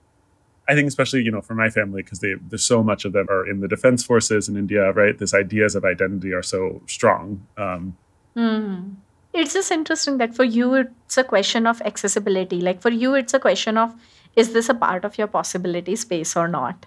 I 0.69 0.75
think, 0.75 0.87
especially 0.87 1.23
you 1.23 1.31
know, 1.31 1.41
for 1.41 1.55
my 1.55 1.69
family, 1.69 2.03
because 2.03 2.19
they 2.19 2.35
there's 2.49 2.63
so 2.63 2.83
much 2.83 3.03
of 3.03 3.13
them 3.13 3.27
are 3.29 3.49
in 3.49 3.59
the 3.59 3.67
defense 3.67 4.03
forces 4.03 4.47
in 4.47 4.55
India, 4.55 4.91
right? 4.93 5.17
This 5.17 5.33
ideas 5.33 5.75
of 5.75 5.83
identity 5.83 6.31
are 6.31 6.43
so 6.43 6.81
strong. 6.87 7.45
Um, 7.57 7.97
mm 8.35 8.95
it's 9.31 9.53
just 9.53 9.71
interesting 9.71 10.17
that 10.17 10.33
for 10.33 10.43
you 10.43 10.73
it's 10.73 11.15
a 11.15 11.23
question 11.23 11.67
of 11.67 11.79
accessibility 11.83 12.61
like 12.61 12.81
for 12.81 12.89
you 12.89 13.13
it's 13.13 13.31
a 13.31 13.39
question 13.39 13.77
of 13.77 13.93
is 14.35 14.53
this 14.53 14.69
a 14.69 14.73
part 14.73 15.05
of 15.05 15.17
your 15.17 15.27
possibility 15.27 15.95
space 15.95 16.35
or 16.35 16.47
not? 16.47 16.85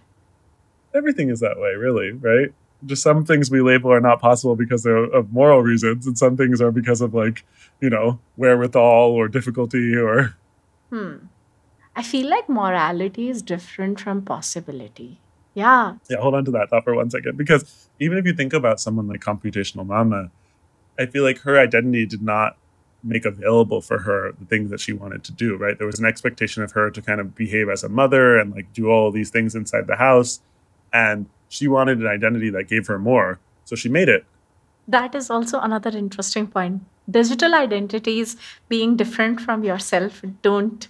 Everything 0.95 1.31
is 1.31 1.41
that 1.41 1.59
way, 1.59 1.75
really, 1.75 2.13
right? 2.13 2.53
Just 2.85 3.03
some 3.03 3.25
things 3.25 3.51
we 3.51 3.61
label 3.61 3.93
are 3.93 4.01
not 4.01 4.21
possible 4.21 4.57
because 4.57 4.83
they're 4.83 5.05
of 5.05 5.33
moral 5.33 5.63
reasons, 5.63 6.07
and 6.07 6.19
some 6.19 6.37
things 6.37 6.61
are 6.61 6.73
because 6.73 7.01
of 7.01 7.15
like, 7.15 7.45
you 7.81 7.91
know, 7.91 8.19
wherewithal 8.37 9.11
or 9.13 9.29
difficulty 9.29 9.97
or. 9.97 10.37
Hmm. 10.91 11.17
I 11.95 12.03
feel 12.03 12.29
like 12.29 12.49
morality 12.49 13.29
is 13.29 13.43
different 13.43 14.01
from 14.01 14.23
possibility. 14.23 15.21
Yeah. 15.55 15.97
Yeah, 16.09 16.19
hold 16.19 16.35
on 16.35 16.45
to 16.47 16.51
that 16.53 16.71
thought 16.71 16.85
for 16.85 16.95
one 16.95 17.11
second. 17.11 17.37
Because 17.37 17.89
even 18.01 18.17
if 18.19 18.25
you 18.25 18.33
think 18.33 18.53
about 18.53 18.81
someone 18.81 19.09
like 19.09 19.21
computational 19.21 19.87
mama, 19.87 20.31
I 20.99 21.07
feel 21.07 21.23
like 21.23 21.41
her 21.41 21.59
identity 21.59 22.07
did 22.07 22.23
not 22.23 22.57
make 23.05 23.25
available 23.25 23.81
for 23.81 23.99
her 23.99 24.33
the 24.39 24.47
things 24.47 24.71
that 24.71 24.81
she 24.81 24.93
wanted 24.93 25.25
to 25.25 25.33
do, 25.33 25.57
right? 25.57 25.77
There 25.77 25.87
was 25.87 25.99
an 25.99 26.07
expectation 26.07 26.63
of 26.63 26.73
her 26.73 26.91
to 26.91 27.03
kind 27.03 27.21
of 27.21 27.35
behave 27.35 27.69
as 27.69 27.83
a 27.83 27.89
mother 27.89 28.39
and 28.39 28.55
like 28.55 28.73
do 28.73 28.89
all 28.89 29.09
of 29.09 29.15
these 29.15 29.31
things 29.31 29.55
inside 29.55 29.87
the 29.87 29.97
house. 29.97 30.41
And 30.93 31.27
she 31.49 31.69
wanted 31.69 31.99
an 31.99 32.07
identity 32.07 32.49
that 32.51 32.69
gave 32.69 32.87
her 32.87 32.99
more. 32.99 33.39
So 33.65 33.77
she 33.77 33.89
made 33.89 34.09
it. 34.09 34.25
That 34.89 35.15
is 35.15 35.31
also 35.31 35.61
another 35.61 35.91
interesting 35.91 36.47
point. 36.47 36.83
Digital 37.11 37.55
identities 37.55 38.37
being 38.69 38.97
different 38.97 39.41
from 39.41 39.65
yourself 39.65 40.23
don't 40.41 40.89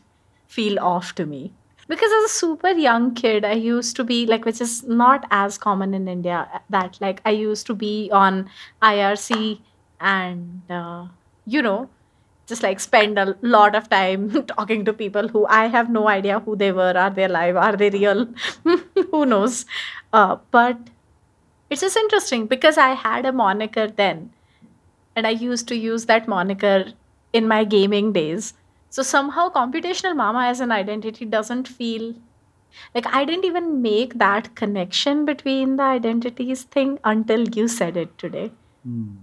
feel 0.57 0.79
off 0.81 1.15
to 1.21 1.27
me. 1.27 1.53
Because 1.89 2.13
as 2.19 2.31
a 2.31 2.35
super 2.35 2.71
young 2.71 3.15
kid, 3.15 3.45
I 3.45 3.53
used 3.53 3.97
to 3.97 4.05
be 4.05 4.25
like, 4.27 4.45
which 4.45 4.61
is 4.61 4.83
not 4.85 5.27
as 5.31 5.59
common 5.59 5.95
in 5.95 6.09
India, 6.09 6.63
that 6.71 6.99
like 7.01 7.21
I 7.25 7.31
used 7.31 7.67
to 7.67 7.75
be 7.75 8.11
on 8.13 8.49
IRC 8.83 9.61
and, 10.01 10.63
uh, 10.71 11.07
you 11.47 11.61
know, 11.61 11.89
just 12.47 12.63
like 12.63 12.81
spend 12.81 13.19
a 13.19 13.37
lot 13.43 13.75
of 13.75 13.89
time 13.89 14.47
talking 14.53 14.85
to 14.85 14.93
people 14.93 15.29
who 15.29 15.47
I 15.47 15.67
have 15.67 15.91
no 15.91 16.09
idea 16.09 16.41
who 16.41 16.57
they 16.57 16.73
were. 16.73 16.93
Are 16.97 17.11
they 17.11 17.25
alive? 17.25 17.57
Are 17.57 17.77
they 17.77 17.91
real? 17.91 18.27
who 19.11 19.27
knows? 19.27 19.65
Uh, 20.13 20.37
but 20.51 20.79
it's 21.71 21.81
just 21.81 21.97
interesting 21.97 22.47
because 22.47 22.79
I 22.79 22.91
had 22.91 23.27
a 23.27 23.33
moniker 23.33 23.87
then, 23.89 24.33
and 25.17 25.27
I 25.27 25.31
used 25.31 25.69
to 25.69 25.77
use 25.77 26.07
that 26.07 26.29
moniker 26.29 26.93
in 27.33 27.49
my 27.49 27.65
gaming 27.65 28.13
days. 28.13 28.53
So 28.93 29.03
somehow, 29.03 29.49
computational 29.49 30.15
mama 30.15 30.41
as 30.49 30.61
an 30.61 30.71
identity 30.71 31.25
doesn't 31.25 31.67
feel 31.67 32.15
like 32.95 33.07
I 33.07 33.25
didn't 33.25 33.47
even 33.47 33.81
make 33.81 34.19
that 34.19 34.55
connection 34.55 35.25
between 35.25 35.77
the 35.77 35.83
identities 35.83 36.65
thing 36.65 36.99
until 37.03 37.49
you 37.49 37.69
said 37.69 37.97
it 37.97 38.19
today. 38.19 38.53
Mm. 38.87 39.17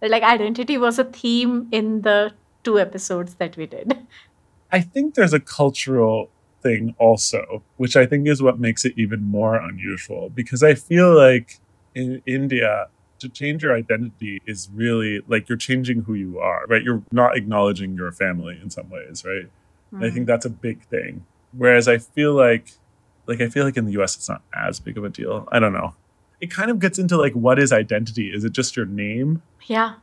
Like 0.00 0.22
identity 0.22 0.78
was 0.78 0.98
a 0.98 1.04
theme 1.04 1.68
in 1.70 2.00
the 2.00 2.32
two 2.62 2.78
episodes 2.78 3.34
that 3.34 3.58
we 3.58 3.66
did. 3.66 3.94
I 4.72 4.80
think 4.80 5.16
there's 5.16 5.34
a 5.34 5.40
cultural 5.40 6.30
thing 6.62 6.94
also, 6.98 7.62
which 7.76 7.96
I 7.96 8.06
think 8.06 8.26
is 8.26 8.42
what 8.42 8.58
makes 8.58 8.86
it 8.86 8.94
even 8.96 9.22
more 9.22 9.56
unusual 9.56 10.30
because 10.30 10.62
I 10.62 10.76
feel 10.76 11.14
like 11.14 11.58
in 11.94 12.22
India, 12.24 12.88
to 13.24 13.28
change 13.28 13.62
your 13.62 13.74
identity 13.74 14.40
is 14.46 14.68
really 14.72 15.20
like 15.26 15.48
you're 15.48 15.58
changing 15.58 16.02
who 16.02 16.14
you 16.14 16.38
are, 16.38 16.64
right? 16.68 16.82
You're 16.82 17.02
not 17.10 17.36
acknowledging 17.36 17.94
your 17.94 18.12
family 18.12 18.58
in 18.62 18.70
some 18.70 18.88
ways, 18.90 19.24
right? 19.24 19.50
Mm. 19.92 19.98
I 19.98 20.10
think 20.10 20.18
hmm. 20.18 20.24
that's 20.24 20.46
a 20.46 20.50
big 20.50 20.82
thing. 20.84 21.24
Whereas 21.52 21.88
I 21.88 21.98
feel 21.98 22.34
like, 22.34 22.72
like 23.26 23.40
I 23.40 23.48
feel 23.48 23.64
like 23.64 23.76
in 23.76 23.86
the 23.86 23.92
U.S. 23.92 24.16
it's 24.16 24.28
not 24.28 24.42
as 24.54 24.80
big 24.80 24.98
of 24.98 25.04
a 25.04 25.08
deal. 25.08 25.48
I 25.50 25.58
don't 25.58 25.72
know. 25.72 25.94
It 26.40 26.50
kind 26.50 26.70
of 26.70 26.78
gets 26.78 26.98
into 26.98 27.16
like 27.16 27.32
what 27.34 27.58
is 27.58 27.72
identity? 27.72 28.32
Is 28.32 28.44
it 28.44 28.52
just 28.52 28.76
your 28.76 28.86
name? 28.86 29.42
Yeah 29.66 29.94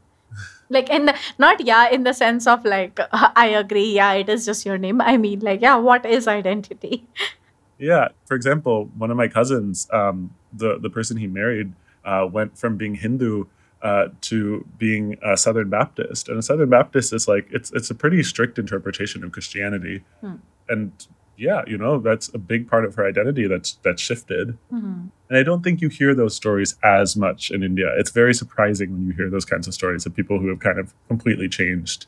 like 0.72 0.90
in 0.90 1.06
the, 1.06 1.16
not 1.38 1.60
yeah 1.62 1.90
in 1.90 2.04
the 2.04 2.14
sense 2.14 2.48
of 2.48 2.64
like 2.66 3.00
i 3.12 3.48
agree 3.48 3.94
yeah 3.94 4.14
it 4.14 4.30
is 4.30 4.46
just 4.46 4.66
your 4.66 4.78
name 4.78 5.02
i 5.02 5.18
mean 5.18 5.40
like 5.42 5.62
yeah 5.62 5.76
what 5.76 6.06
is 6.06 6.28
identity 6.28 7.06
yeah 7.78 8.08
for 8.26 8.36
example 8.36 8.90
one 8.98 9.12
of 9.12 9.18
my 9.18 9.28
cousins 9.28 9.88
um, 9.92 10.34
the 10.54 10.80
the 10.80 10.90
person 10.90 11.18
he 11.18 11.28
married 11.28 11.74
uh, 12.06 12.28
went 12.32 12.58
from 12.58 12.78
being 12.78 12.96
hindu 12.96 13.46
uh, 13.82 14.10
to 14.22 14.66
being 14.78 15.18
a 15.24 15.36
Southern 15.36 15.70
Baptist. 15.70 16.30
And 16.30 16.38
a 16.38 16.42
Southern 16.42 16.70
Baptist 16.70 17.14
is 17.14 17.28
like 17.28 17.48
it's 17.52 17.72
it's 17.72 17.90
a 17.90 17.96
pretty 17.96 18.22
strict 18.24 18.60
interpretation 18.60 19.24
of 19.24 19.32
Christianity, 19.32 20.04
Hmm. 20.22 20.36
and 20.70 20.92
yeah, 21.38 21.64
you 21.66 21.78
know 21.78 21.98
that's 22.00 22.30
a 22.34 22.38
big 22.38 22.70
part 22.70 22.86
of 22.86 22.94
her 22.96 23.08
identity 23.08 23.48
that's 23.48 23.80
that's 23.84 24.02
shifted. 24.02 24.58
Mhm. 24.72 25.10
And 25.30 25.38
I 25.38 25.42
don't 25.44 25.64
think 25.64 25.82
you 25.82 25.90
hear 25.90 26.14
those 26.14 26.36
stories 26.36 26.76
as 26.84 27.16
much 27.18 27.50
in 27.50 27.64
India. 27.64 27.92
It's 27.98 28.12
very 28.12 28.34
surprising 28.36 28.92
when 28.92 29.08
you 29.08 29.14
hear 29.14 29.30
those 29.30 29.46
kinds 29.46 29.68
of 29.68 29.74
stories 29.74 30.06
of 30.06 30.14
people 30.16 30.40
who 30.40 30.50
have 30.50 30.60
kind 30.60 30.78
of 30.78 30.94
completely 31.08 31.50
changed. 31.50 32.06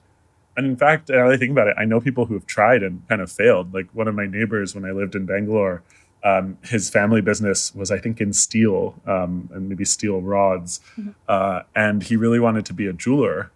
And 0.56 0.68
in 0.68 0.76
fact, 0.76 1.10
now 1.10 1.26
that 1.26 1.34
I 1.34 1.38
think 1.38 1.52
about 1.52 1.68
it, 1.70 1.76
I 1.80 1.86
know 1.86 2.00
people 2.00 2.26
who 2.28 2.36
have 2.36 2.46
tried 2.46 2.84
and 2.84 3.02
kind 3.10 3.22
of 3.22 3.32
failed. 3.32 3.74
Like 3.74 3.88
one 3.94 4.08
of 4.08 4.14
my 4.14 4.28
neighbors 4.28 4.76
when 4.76 4.86
I 4.86 4.92
lived 4.92 5.16
in 5.16 5.26
Bangalore, 5.26 5.82
um, 6.24 6.58
his 6.64 6.90
family 6.90 7.22
business 7.22 7.74
was, 7.76 7.92
I 7.92 8.00
think, 8.00 8.22
in 8.22 8.34
steel 8.34 8.96
um, 9.06 9.50
and 9.54 9.70
maybe 9.70 9.86
steel 9.86 10.22
rods. 10.22 10.80
Mhm. 10.98 11.14
Uh, 11.28 11.62
and 11.76 12.04
he 12.04 12.16
really 12.16 12.40
wanted 12.40 12.66
to 12.68 12.74
be 12.74 12.88
a 12.88 12.94
jeweler. 12.94 13.52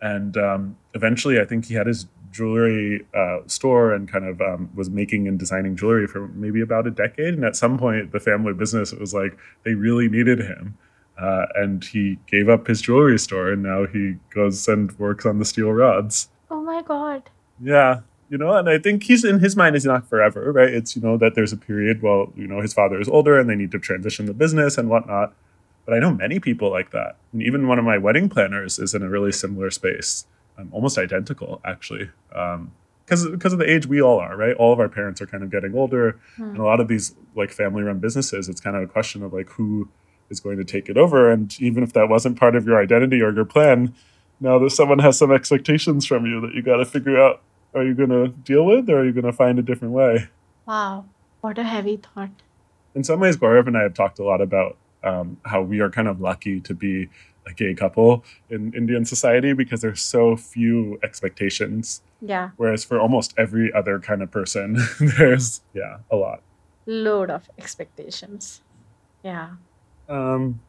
And 0.00 0.36
um, 0.36 0.76
eventually, 0.94 1.40
I 1.40 1.44
think 1.44 1.66
he 1.66 1.74
had 1.74 1.86
his 1.86 2.06
jewelry 2.32 3.06
uh, 3.14 3.40
store 3.46 3.92
and 3.92 4.10
kind 4.10 4.24
of 4.24 4.40
um, 4.40 4.70
was 4.74 4.88
making 4.88 5.28
and 5.28 5.38
designing 5.38 5.76
jewelry 5.76 6.06
for 6.06 6.28
maybe 6.28 6.60
about 6.60 6.86
a 6.86 6.90
decade. 6.90 7.34
And 7.34 7.44
at 7.44 7.56
some 7.56 7.78
point, 7.78 8.12
the 8.12 8.20
family 8.20 8.52
business, 8.52 8.92
it 8.92 9.00
was 9.00 9.12
like 9.12 9.36
they 9.64 9.74
really 9.74 10.08
needed 10.08 10.40
him. 10.40 10.76
Uh, 11.20 11.46
and 11.54 11.84
he 11.84 12.18
gave 12.26 12.48
up 12.48 12.66
his 12.66 12.80
jewelry 12.80 13.18
store 13.18 13.52
and 13.52 13.62
now 13.62 13.86
he 13.86 14.16
goes 14.34 14.66
and 14.66 14.98
works 14.98 15.26
on 15.26 15.38
the 15.38 15.44
steel 15.44 15.70
rods. 15.70 16.28
Oh 16.50 16.62
my 16.62 16.82
god. 16.82 17.30
Yeah. 17.60 18.00
You 18.32 18.38
know, 18.38 18.56
and 18.56 18.66
I 18.66 18.78
think 18.78 19.02
he's 19.02 19.24
in 19.24 19.40
his 19.40 19.56
mind 19.56 19.76
is 19.76 19.84
not 19.84 20.08
forever, 20.08 20.50
right? 20.52 20.72
It's, 20.72 20.96
you 20.96 21.02
know, 21.02 21.18
that 21.18 21.34
there's 21.34 21.52
a 21.52 21.56
period 21.58 22.00
while, 22.00 22.32
you 22.34 22.46
know, 22.46 22.62
his 22.62 22.72
father 22.72 22.98
is 22.98 23.06
older 23.06 23.38
and 23.38 23.46
they 23.46 23.54
need 23.54 23.70
to 23.72 23.78
transition 23.78 24.24
the 24.24 24.32
business 24.32 24.78
and 24.78 24.88
whatnot. 24.88 25.34
But 25.84 25.92
I 25.92 25.98
know 25.98 26.14
many 26.14 26.40
people 26.40 26.70
like 26.70 26.92
that. 26.92 27.16
And 27.34 27.42
even 27.42 27.68
one 27.68 27.78
of 27.78 27.84
my 27.84 27.98
wedding 27.98 28.30
planners 28.30 28.78
is 28.78 28.94
in 28.94 29.02
a 29.02 29.08
really 29.10 29.32
similar 29.32 29.70
space, 29.70 30.24
um, 30.56 30.70
almost 30.72 30.96
identical, 30.96 31.60
actually. 31.62 32.08
Because 32.30 33.28
because 33.28 33.52
of 33.52 33.58
the 33.58 33.70
age 33.70 33.86
we 33.86 34.00
all 34.00 34.18
are, 34.18 34.34
right? 34.34 34.56
All 34.56 34.72
of 34.72 34.80
our 34.80 34.88
parents 34.88 35.20
are 35.20 35.26
kind 35.26 35.42
of 35.42 35.50
getting 35.50 35.74
older. 35.74 36.18
Hmm. 36.36 36.42
And 36.44 36.58
a 36.58 36.64
lot 36.64 36.80
of 36.80 36.88
these 36.88 37.14
like 37.36 37.50
family 37.50 37.82
run 37.82 37.98
businesses, 37.98 38.48
it's 38.48 38.62
kind 38.62 38.76
of 38.76 38.82
a 38.82 38.86
question 38.86 39.22
of 39.22 39.34
like 39.34 39.50
who 39.50 39.90
is 40.30 40.40
going 40.40 40.56
to 40.56 40.64
take 40.64 40.88
it 40.88 40.96
over. 40.96 41.30
And 41.30 41.54
even 41.60 41.82
if 41.82 41.92
that 41.92 42.08
wasn't 42.08 42.40
part 42.40 42.56
of 42.56 42.64
your 42.64 42.80
identity 42.80 43.20
or 43.20 43.30
your 43.30 43.44
plan, 43.44 43.94
now 44.40 44.58
that 44.58 44.70
someone 44.70 45.00
has 45.00 45.18
some 45.18 45.30
expectations 45.30 46.06
from 46.06 46.24
you 46.24 46.40
that 46.40 46.54
you 46.54 46.62
got 46.62 46.78
to 46.78 46.86
figure 46.86 47.20
out 47.20 47.42
are 47.74 47.84
you 47.84 47.94
going 47.94 48.10
to 48.10 48.28
deal 48.28 48.64
with 48.64 48.88
or 48.88 49.00
are 49.00 49.04
you 49.04 49.12
going 49.12 49.24
to 49.24 49.32
find 49.32 49.58
a 49.58 49.62
different 49.62 49.94
way? 49.94 50.28
Wow. 50.66 51.06
What 51.40 51.58
a 51.58 51.64
heavy 51.64 51.96
thought. 51.96 52.30
In 52.94 53.04
some 53.04 53.20
ways, 53.20 53.36
Gaurav 53.36 53.66
and 53.66 53.76
I 53.76 53.82
have 53.82 53.94
talked 53.94 54.18
a 54.18 54.24
lot 54.24 54.40
about 54.40 54.76
um, 55.02 55.38
how 55.44 55.62
we 55.62 55.80
are 55.80 55.90
kind 55.90 56.08
of 56.08 56.20
lucky 56.20 56.60
to 56.60 56.74
be 56.74 57.08
a 57.46 57.52
gay 57.52 57.74
couple 57.74 58.24
in 58.48 58.72
Indian 58.74 59.04
society 59.04 59.52
because 59.52 59.80
there's 59.80 60.00
so 60.00 60.36
few 60.36 60.98
expectations. 61.02 62.02
Yeah. 62.20 62.50
Whereas 62.56 62.84
for 62.84 63.00
almost 63.00 63.34
every 63.36 63.72
other 63.72 63.98
kind 63.98 64.22
of 64.22 64.30
person, 64.30 64.78
there's, 65.00 65.62
yeah, 65.74 65.98
a 66.10 66.16
lot. 66.16 66.42
Load 66.86 67.30
of 67.30 67.48
expectations. 67.58 68.62
Yeah. 69.24 69.50
Um, 70.08 70.60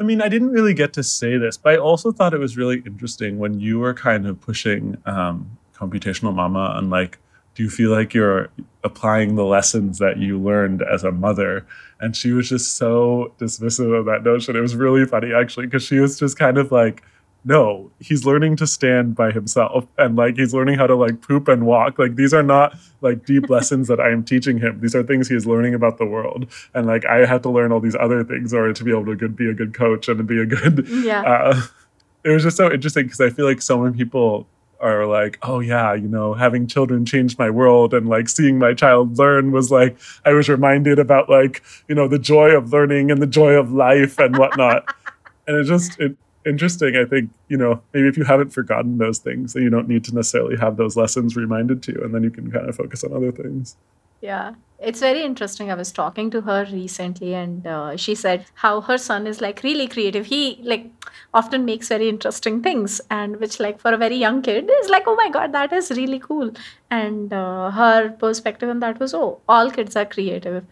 I 0.00 0.04
mean, 0.04 0.22
I 0.22 0.28
didn't 0.28 0.50
really 0.50 0.74
get 0.74 0.92
to 0.94 1.02
say 1.02 1.36
this, 1.36 1.56
but 1.56 1.74
I 1.74 1.76
also 1.76 2.12
thought 2.12 2.32
it 2.32 2.38
was 2.38 2.56
really 2.56 2.82
interesting 2.86 3.38
when 3.38 3.58
you 3.58 3.80
were 3.80 3.94
kind 3.94 4.26
of 4.26 4.40
pushing 4.40 4.96
um, 5.04 5.58
computational 5.78 6.34
mama 6.34 6.74
and 6.76 6.90
like, 6.90 7.18
do 7.54 7.62
you 7.62 7.70
feel 7.70 7.90
like 7.90 8.14
you're 8.14 8.48
applying 8.84 9.34
the 9.34 9.44
lessons 9.44 9.98
that 9.98 10.18
you 10.18 10.38
learned 10.38 10.82
as 10.82 11.02
a 11.04 11.10
mother? 11.10 11.66
And 12.00 12.14
she 12.16 12.32
was 12.32 12.48
just 12.48 12.76
so 12.76 13.32
dismissive 13.38 13.98
of 13.98 14.06
that 14.06 14.22
notion. 14.22 14.54
It 14.56 14.60
was 14.60 14.76
really 14.76 15.04
funny 15.06 15.32
actually, 15.34 15.66
because 15.66 15.82
she 15.82 15.98
was 15.98 16.18
just 16.18 16.38
kind 16.38 16.56
of 16.58 16.70
like, 16.70 17.02
no, 17.44 17.90
he's 18.00 18.24
learning 18.26 18.56
to 18.56 18.66
stand 18.66 19.14
by 19.14 19.30
himself 19.30 19.86
and 19.96 20.16
like 20.16 20.36
he's 20.36 20.52
learning 20.52 20.76
how 20.78 20.86
to 20.86 20.94
like 20.94 21.20
poop 21.22 21.48
and 21.48 21.66
walk. 21.66 21.98
Like 21.98 22.16
these 22.16 22.34
are 22.34 22.42
not 22.42 22.76
like 23.00 23.24
deep 23.24 23.48
lessons 23.56 23.88
that 23.88 24.00
I 24.00 24.10
am 24.10 24.22
teaching 24.24 24.58
him. 24.58 24.80
These 24.80 24.94
are 24.94 25.02
things 25.02 25.28
he 25.28 25.34
is 25.36 25.46
learning 25.46 25.74
about 25.74 25.98
the 25.98 26.04
world. 26.06 26.46
And 26.74 26.86
like 26.86 27.04
I 27.06 27.24
have 27.26 27.42
to 27.42 27.48
learn 27.50 27.72
all 27.72 27.80
these 27.80 27.96
other 27.98 28.22
things 28.24 28.52
or 28.52 28.72
to 28.72 28.84
be 28.84 28.90
able 28.90 29.06
to 29.06 29.16
good, 29.16 29.34
be 29.36 29.48
a 29.48 29.54
good 29.54 29.72
coach 29.74 30.08
and 30.08 30.18
to 30.18 30.24
be 30.24 30.38
a 30.40 30.46
good 30.46 30.86
Yeah. 30.88 31.22
uh, 31.22 31.60
it 32.24 32.30
was 32.30 32.42
just 32.42 32.56
so 32.56 32.70
interesting 32.72 33.04
because 33.04 33.20
I 33.20 33.30
feel 33.30 33.46
like 33.46 33.62
so 33.62 33.80
many 33.82 33.96
people 33.96 34.46
are 34.80 35.06
like, 35.06 35.38
oh 35.42 35.60
yeah, 35.60 35.94
you 35.94 36.08
know, 36.08 36.34
having 36.34 36.66
children 36.66 37.04
changed 37.04 37.38
my 37.38 37.50
world, 37.50 37.94
and 37.94 38.08
like 38.08 38.28
seeing 38.28 38.58
my 38.58 38.74
child 38.74 39.18
learn 39.18 39.52
was 39.52 39.70
like 39.70 39.98
I 40.24 40.32
was 40.32 40.48
reminded 40.48 40.98
about 40.98 41.28
like 41.28 41.62
you 41.88 41.94
know 41.94 42.08
the 42.08 42.18
joy 42.18 42.50
of 42.50 42.72
learning 42.72 43.10
and 43.10 43.20
the 43.20 43.26
joy 43.26 43.52
of 43.54 43.72
life 43.72 44.18
and 44.18 44.36
whatnot, 44.36 44.94
and 45.46 45.56
it's 45.56 45.68
just 45.68 45.98
it, 46.00 46.16
interesting. 46.46 46.96
I 46.96 47.04
think 47.04 47.30
you 47.48 47.56
know 47.56 47.82
maybe 47.92 48.08
if 48.08 48.16
you 48.16 48.24
haven't 48.24 48.50
forgotten 48.50 48.98
those 48.98 49.18
things, 49.18 49.52
then 49.52 49.62
you 49.62 49.70
don't 49.70 49.88
need 49.88 50.04
to 50.04 50.14
necessarily 50.14 50.56
have 50.56 50.76
those 50.76 50.96
lessons 50.96 51.36
reminded 51.36 51.82
to 51.84 51.92
you, 51.92 52.02
and 52.02 52.14
then 52.14 52.22
you 52.22 52.30
can 52.30 52.50
kind 52.50 52.68
of 52.68 52.76
focus 52.76 53.04
on 53.04 53.12
other 53.12 53.32
things. 53.32 53.76
Yeah, 54.20 54.54
it's 54.80 55.00
very 55.00 55.24
interesting. 55.24 55.70
I 55.70 55.74
was 55.74 55.90
talking 55.90 56.30
to 56.30 56.40
her 56.42 56.66
recently, 56.70 57.34
and 57.34 57.66
uh, 57.66 57.96
she 57.96 58.14
said 58.14 58.46
how 58.54 58.80
her 58.82 58.96
son 58.96 59.26
is 59.26 59.40
like 59.40 59.62
really 59.62 59.88
creative. 59.88 60.26
He 60.26 60.60
like 60.62 60.90
often 61.34 61.64
makes 61.64 61.88
very 61.88 62.08
interesting 62.08 62.62
things, 62.62 63.00
and 63.10 63.40
which 63.40 63.58
like 63.58 63.80
for 63.80 63.92
a 63.92 63.96
very 63.96 64.16
young 64.16 64.40
kid 64.42 64.70
is 64.82 64.88
like, 64.88 65.04
oh 65.06 65.16
my 65.16 65.30
god, 65.30 65.52
that 65.52 65.72
is 65.72 65.90
really 65.90 66.18
cool. 66.20 66.52
And 66.90 67.32
uh, 67.32 67.70
her 67.72 68.10
perspective 68.10 68.68
on 68.68 68.80
that 68.80 69.00
was, 69.00 69.14
oh, 69.14 69.40
all 69.48 69.70
kids 69.70 69.96
are 69.96 70.06
creative. 70.06 70.64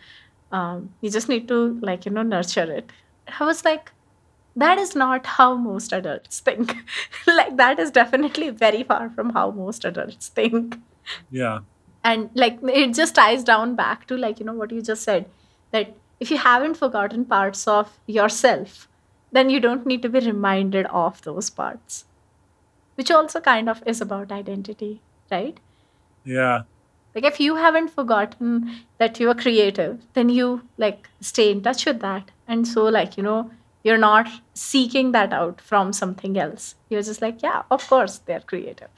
Um, 0.53 0.95
you 1.01 1.11
just 1.11 1.29
need 1.29 1.49
to 1.49 1.79
like 1.83 2.07
you 2.07 2.13
know 2.13 2.23
nurture 2.23 2.71
it. 2.71 2.91
I 3.41 3.45
was 3.45 3.65
like, 3.65 3.91
that 4.55 4.79
is 4.79 4.95
not 4.95 5.27
how 5.27 5.55
most 5.57 5.93
adults 5.93 6.41
think. 6.41 6.77
like 7.27 7.57
that 7.57 7.79
is 7.81 7.91
definitely 7.91 8.51
very 8.51 8.85
far 8.85 9.11
from 9.11 9.31
how 9.31 9.51
most 9.51 9.85
adults 9.85 10.29
think 10.29 10.79
Yeah, 11.31 11.61
and 12.11 12.31
like 12.43 12.59
it 12.83 12.95
just 13.03 13.15
ties 13.21 13.45
down 13.53 13.77
back 13.85 14.07
to 14.07 14.17
like 14.25 14.41
you 14.41 14.47
know 14.51 14.59
what 14.63 14.77
you 14.79 14.83
just 14.91 15.09
said 15.11 15.31
that 15.77 15.95
if 16.27 16.31
you 16.31 16.39
haven't 16.39 16.83
forgotten 16.83 17.25
parts 17.37 17.67
of 17.77 17.99
yourself 18.19 18.89
then 19.33 19.51
you 19.51 19.61
don't 19.61 19.87
need 19.87 20.03
to 20.03 20.09
be 20.17 20.21
reminded 20.27 20.87
of 21.05 21.21
those 21.23 21.51
parts 21.51 22.05
which 22.95 23.11
also 23.11 23.41
kind 23.41 23.69
of 23.69 23.83
is 23.95 24.01
about 24.01 24.33
identity 24.33 24.93
right? 25.31 25.59
Yeah, 26.25 26.63
like 27.15 27.25
if 27.25 27.41
you 27.41 27.57
haven't 27.57 27.91
forgotten 27.91 28.81
that 28.99 29.19
you 29.21 29.31
are 29.31 29.35
creative 29.35 30.01
then 30.15 30.29
you 30.29 30.63
like 30.77 31.09
stay 31.21 31.51
in 31.51 31.63
touch 31.63 31.87
with 31.87 32.01
that. 32.01 32.31
And 32.47 32.69
so 32.69 32.85
like 32.85 33.17
you 33.17 33.23
know 33.23 33.51
you're 33.83 33.99
not 33.99 34.29
seeking 34.55 35.13
that 35.13 35.33
out 35.33 35.61
from 35.61 35.93
something 35.93 36.39
else. 36.39 36.75
You're 36.89 37.03
just 37.03 37.23
like 37.23 37.43
yeah 37.43 37.63
of 37.71 37.87
course 37.89 38.19
they're 38.19 38.41
creative 38.53 38.89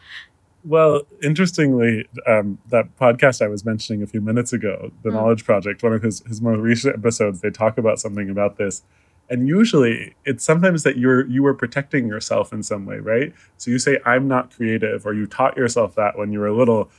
Well, 0.64 1.02
interestingly, 1.22 2.08
um, 2.26 2.58
that 2.68 2.96
podcast 2.98 3.40
I 3.42 3.48
was 3.48 3.64
mentioning 3.64 4.02
a 4.02 4.06
few 4.06 4.20
minutes 4.20 4.52
ago, 4.52 4.90
the 5.02 5.10
Mm. 5.10 5.14
Knowledge 5.14 5.44
Project, 5.44 5.82
one 5.82 5.92
of 5.92 6.02
his 6.02 6.20
his 6.26 6.42
more 6.42 6.56
recent 6.58 6.96
episodes, 6.96 7.40
they 7.40 7.50
talk 7.50 7.78
about 7.78 7.98
something 8.00 8.28
about 8.28 8.56
this, 8.58 8.82
and 9.30 9.46
usually 9.46 10.14
it's 10.24 10.44
sometimes 10.44 10.82
that 10.82 10.96
you're 10.98 11.26
you 11.26 11.42
were 11.42 11.54
protecting 11.54 12.08
yourself 12.08 12.52
in 12.52 12.62
some 12.62 12.86
way, 12.86 12.98
right? 12.98 13.32
So 13.56 13.70
you 13.70 13.78
say 13.78 13.98
I'm 14.04 14.26
not 14.26 14.54
creative, 14.54 15.06
or 15.06 15.14
you 15.14 15.26
taught 15.26 15.56
yourself 15.56 15.94
that 15.94 16.18
when 16.18 16.32
you 16.32 16.40
were 16.40 16.50
little, 16.50 16.90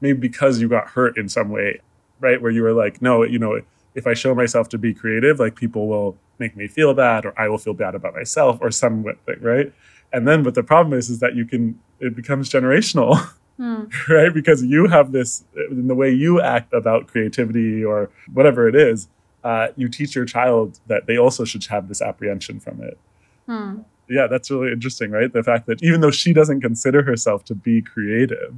maybe 0.00 0.18
because 0.18 0.60
you 0.60 0.68
got 0.68 0.88
hurt 0.88 1.18
in 1.18 1.28
some 1.28 1.50
way, 1.50 1.80
right? 2.18 2.40
Where 2.40 2.50
you 2.50 2.62
were 2.62 2.72
like, 2.72 3.02
no, 3.02 3.24
you 3.24 3.38
know, 3.38 3.60
if 3.94 4.06
I 4.06 4.14
show 4.14 4.34
myself 4.34 4.68
to 4.70 4.78
be 4.78 4.94
creative, 4.94 5.38
like 5.38 5.54
people 5.54 5.86
will 5.86 6.16
make 6.38 6.56
me 6.56 6.66
feel 6.66 6.94
bad, 6.94 7.26
or 7.26 7.38
I 7.38 7.48
will 7.48 7.58
feel 7.58 7.74
bad 7.74 7.94
about 7.94 8.14
myself, 8.14 8.58
or 8.62 8.70
some 8.70 9.04
thing, 9.26 9.40
right? 9.42 9.72
And 10.14 10.26
then, 10.26 10.42
but 10.42 10.54
the 10.54 10.62
problem 10.62 10.98
is, 10.98 11.08
is 11.08 11.20
that 11.20 11.34
you 11.34 11.44
can 11.46 11.78
it 12.02 12.14
becomes 12.14 12.50
generational. 12.50 13.18
Hmm. 13.58 13.84
right? 14.08 14.32
Because 14.32 14.64
you 14.64 14.88
have 14.88 15.12
this 15.12 15.44
in 15.70 15.86
the 15.86 15.94
way 15.94 16.10
you 16.10 16.40
act 16.40 16.72
about 16.72 17.06
creativity 17.06 17.84
or 17.84 18.10
whatever 18.32 18.66
it 18.66 18.74
is, 18.74 19.08
uh, 19.44 19.68
you 19.76 19.88
teach 19.88 20.16
your 20.16 20.24
child 20.24 20.80
that 20.86 21.06
they 21.06 21.18
also 21.18 21.44
should 21.44 21.64
have 21.66 21.86
this 21.86 22.00
apprehension 22.00 22.58
from 22.60 22.82
it. 22.82 22.98
Hmm. 23.46 23.80
Yeah, 24.08 24.26
that's 24.26 24.50
really 24.50 24.72
interesting, 24.72 25.10
right? 25.10 25.32
The 25.32 25.42
fact 25.42 25.66
that 25.66 25.82
even 25.82 26.00
though 26.00 26.10
she 26.10 26.32
doesn't 26.32 26.62
consider 26.62 27.02
herself 27.02 27.44
to 27.44 27.54
be 27.54 27.82
creative, 27.82 28.54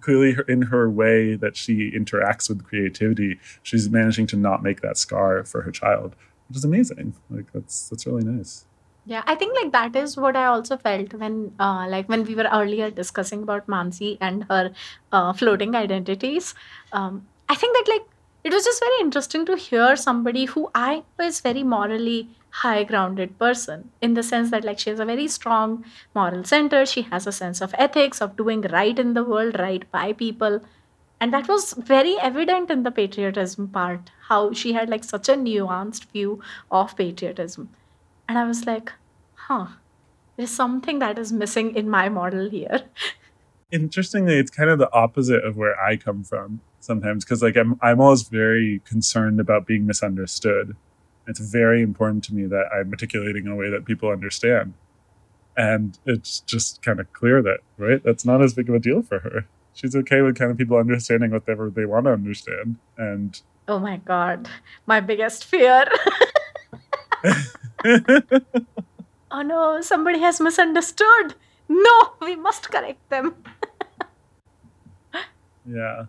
clearly 0.00 0.36
in 0.48 0.62
her 0.62 0.90
way 0.90 1.36
that 1.36 1.56
she 1.56 1.90
interacts 1.90 2.48
with 2.48 2.64
creativity, 2.64 3.38
she's 3.62 3.88
managing 3.88 4.26
to 4.26 4.36
not 4.36 4.62
make 4.62 4.82
that 4.82 4.98
scar 4.98 5.44
for 5.44 5.62
her 5.62 5.70
child, 5.70 6.14
which 6.48 6.58
is 6.58 6.64
amazing. 6.64 7.14
Like 7.30 7.50
that's 7.52 7.88
that's 7.88 8.04
really 8.04 8.24
nice. 8.24 8.66
Yeah, 9.06 9.22
I 9.26 9.34
think 9.34 9.54
like 9.54 9.72
that 9.72 9.96
is 9.96 10.16
what 10.16 10.34
I 10.36 10.46
also 10.46 10.76
felt 10.78 11.12
when 11.14 11.54
uh 11.60 11.86
like 11.88 12.08
when 12.08 12.24
we 12.24 12.34
were 12.34 12.48
earlier 12.58 12.90
discussing 12.90 13.42
about 13.42 13.66
Manasi 13.66 14.16
and 14.20 14.44
her 14.48 14.72
uh 15.12 15.32
floating 15.34 15.74
identities. 15.74 16.54
Um 16.92 17.26
I 17.48 17.54
think 17.54 17.76
that 17.76 17.90
like 17.92 18.06
it 18.44 18.52
was 18.52 18.64
just 18.64 18.80
very 18.82 19.00
interesting 19.00 19.44
to 19.46 19.56
hear 19.56 19.94
somebody 19.96 20.46
who 20.46 20.70
I 20.74 21.02
was 21.18 21.40
very 21.40 21.62
morally 21.62 22.30
high 22.62 22.84
grounded 22.84 23.38
person 23.38 23.90
in 24.00 24.14
the 24.14 24.22
sense 24.22 24.50
that 24.52 24.64
like 24.64 24.78
she 24.78 24.88
has 24.90 25.00
a 25.00 25.04
very 25.04 25.28
strong 25.28 25.84
moral 26.14 26.44
center, 26.44 26.86
she 26.86 27.02
has 27.02 27.26
a 27.26 27.32
sense 27.32 27.60
of 27.60 27.74
ethics 27.76 28.22
of 28.22 28.36
doing 28.36 28.62
right 28.62 28.98
in 28.98 29.12
the 29.12 29.24
world, 29.24 29.58
right 29.58 29.90
by 29.92 30.12
people. 30.14 30.60
And 31.20 31.32
that 31.34 31.48
was 31.48 31.72
very 31.74 32.16
evident 32.20 32.70
in 32.70 32.82
the 32.84 32.90
patriotism 32.90 33.68
part, 33.68 34.10
how 34.28 34.52
she 34.52 34.72
had 34.74 34.88
like 34.90 35.04
such 35.04 35.28
a 35.28 35.34
nuanced 35.34 36.06
view 36.12 36.42
of 36.70 36.96
patriotism. 36.96 37.70
And 38.28 38.38
I 38.38 38.44
was 38.44 38.66
like, 38.66 38.92
huh, 39.34 39.66
There's 40.36 40.50
something 40.50 40.98
that 40.98 41.18
is 41.18 41.32
missing 41.32 41.74
in 41.76 41.88
my 41.88 42.08
model 42.08 42.50
here. 42.50 42.82
Interestingly, 43.70 44.38
it's 44.38 44.50
kind 44.50 44.70
of 44.70 44.78
the 44.78 44.92
opposite 44.92 45.44
of 45.44 45.56
where 45.56 45.78
I 45.80 45.96
come 45.96 46.22
from 46.24 46.60
sometimes 46.80 47.24
because 47.24 47.42
like 47.42 47.56
I'm 47.56 47.78
I'm 47.82 48.00
always 48.00 48.22
very 48.28 48.80
concerned 48.84 49.40
about 49.40 49.66
being 49.66 49.86
misunderstood. 49.86 50.76
It's 51.26 51.40
very 51.40 51.82
important 51.82 52.22
to 52.24 52.34
me 52.34 52.46
that 52.46 52.66
I'm 52.72 52.90
articulating 52.90 53.46
in 53.46 53.52
a 53.52 53.56
way 53.56 53.70
that 53.70 53.84
people 53.86 54.10
understand. 54.10 54.74
And 55.56 55.98
it's 56.04 56.40
just 56.40 56.82
kind 56.82 57.00
of 57.00 57.12
clear 57.12 57.42
that, 57.42 57.60
right? 57.78 58.02
That's 58.02 58.24
not 58.24 58.42
as 58.42 58.54
big 58.54 58.68
of 58.68 58.74
a 58.74 58.78
deal 58.78 59.02
for 59.02 59.20
her. 59.20 59.46
She's 59.72 59.96
okay 59.96 60.20
with 60.20 60.36
kind 60.38 60.50
of 60.50 60.58
people 60.58 60.76
understanding 60.76 61.30
whatever 61.30 61.70
they 61.70 61.86
want 61.86 62.06
to 62.06 62.12
understand. 62.12 62.76
And 62.98 63.40
Oh 63.66 63.78
my 63.78 63.96
god, 63.96 64.48
my 64.86 65.00
biggest 65.00 65.44
fear. 65.44 65.86
oh 69.30 69.42
no, 69.42 69.80
somebody 69.80 70.18
has 70.20 70.40
misunderstood. 70.40 71.34
No, 71.68 72.12
we 72.20 72.36
must 72.36 72.70
correct 72.70 73.08
them. 73.10 73.34
yeah. 75.66 76.06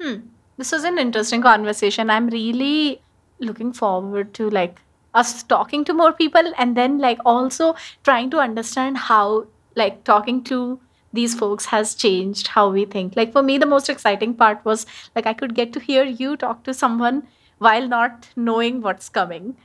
Hmm. 0.00 0.16
This 0.56 0.72
was 0.72 0.84
an 0.84 0.98
interesting 0.98 1.42
conversation. 1.42 2.10
I'm 2.10 2.28
really 2.28 3.00
looking 3.38 3.72
forward 3.72 4.34
to 4.34 4.50
like 4.50 4.80
us 5.14 5.42
talking 5.42 5.84
to 5.84 5.94
more 5.94 6.12
people 6.12 6.52
and 6.58 6.76
then 6.76 6.98
like 6.98 7.18
also 7.24 7.74
trying 8.04 8.30
to 8.30 8.38
understand 8.38 8.96
how 8.96 9.46
like 9.74 10.04
talking 10.04 10.44
to 10.44 10.78
these 11.12 11.34
folks 11.34 11.66
has 11.66 11.94
changed 11.94 12.48
how 12.48 12.68
we 12.70 12.84
think. 12.84 13.16
Like 13.16 13.32
for 13.32 13.42
me, 13.42 13.58
the 13.58 13.66
most 13.66 13.88
exciting 13.88 14.34
part 14.34 14.64
was 14.64 14.86
like 15.14 15.26
I 15.26 15.32
could 15.32 15.54
get 15.54 15.72
to 15.72 15.80
hear 15.80 16.04
you 16.04 16.36
talk 16.36 16.62
to 16.64 16.74
someone 16.74 17.26
while 17.58 17.86
not 17.88 18.28
knowing 18.36 18.80
what's 18.80 19.08
coming. 19.08 19.56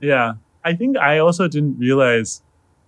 Yeah. 0.00 0.34
I 0.64 0.74
think 0.74 0.96
I 0.96 1.18
also 1.18 1.48
didn't 1.48 1.78
realize, 1.78 2.42